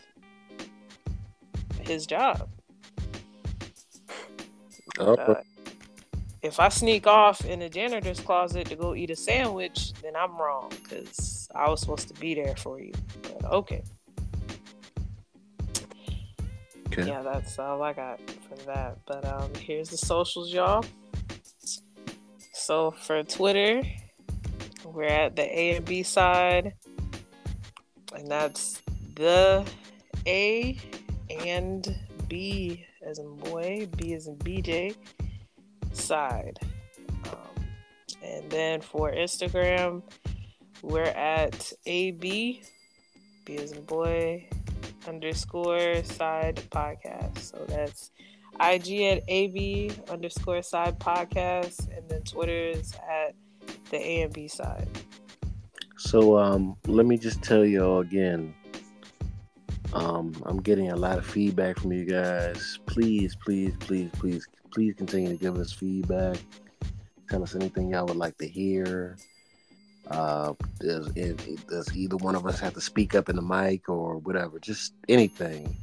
[1.81, 2.49] his job
[4.97, 5.13] oh.
[5.13, 5.41] uh,
[6.41, 10.37] if I sneak off in the janitor's closet to go eat a sandwich, then I'm
[10.37, 12.93] wrong because I was supposed to be there for you.
[13.23, 13.83] But okay.
[16.87, 17.07] Okay.
[17.07, 18.97] Yeah, that's all I got for that.
[19.05, 20.83] But um, here's the socials, y'all.
[22.53, 23.81] So for Twitter,
[24.85, 26.73] we're at the A and B side,
[28.15, 28.81] and that's
[29.15, 29.65] the
[30.27, 30.77] A
[31.45, 31.87] and
[32.27, 34.95] B as in boy, B as in BJ
[35.93, 36.59] side.
[37.25, 37.65] Um,
[38.23, 40.03] and then for Instagram,
[40.81, 42.61] we're at AB,
[43.45, 44.47] B as in boy,
[45.07, 47.37] underscore side podcast.
[47.39, 48.11] So that's
[48.59, 53.35] IG at AB underscore side podcast, and then Twitter is at
[53.89, 54.87] the A and B side.
[55.97, 58.53] So um, let me just tell y'all again.
[59.93, 62.77] Um, I'm getting a lot of feedback from you guys.
[62.85, 66.37] Please, please, please, please please continue to give us feedback.
[67.29, 69.17] Tell us anything y'all would like to hear.
[70.09, 71.07] Uh, does,
[71.67, 74.59] does either one of us have to speak up in the mic or whatever?
[74.59, 75.75] Just anything.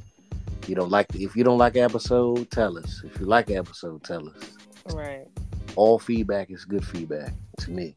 [0.67, 3.01] You don't like if you don't like episode, tell us.
[3.05, 4.57] If you like episode, tell us.
[4.93, 5.27] Right.
[5.75, 7.95] All feedback is good feedback to me.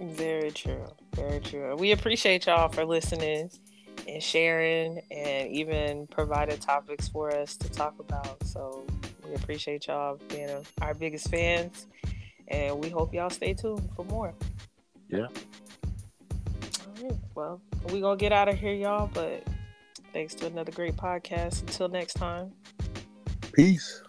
[0.00, 0.84] Very true.
[1.14, 1.76] Very true.
[1.76, 3.50] We appreciate y'all for listening
[4.08, 8.44] and sharing and even providing topics for us to talk about.
[8.44, 8.86] So
[9.26, 11.86] we appreciate y'all being our biggest fans,
[12.48, 14.34] and we hope y'all stay tuned for more.
[15.08, 15.26] Yeah.
[15.26, 17.12] All right.
[17.34, 17.60] well,
[17.92, 19.10] we gonna get out of here, y'all.
[19.12, 19.44] But
[20.12, 21.60] thanks to another great podcast.
[21.62, 22.52] Until next time.
[23.52, 24.02] Peace.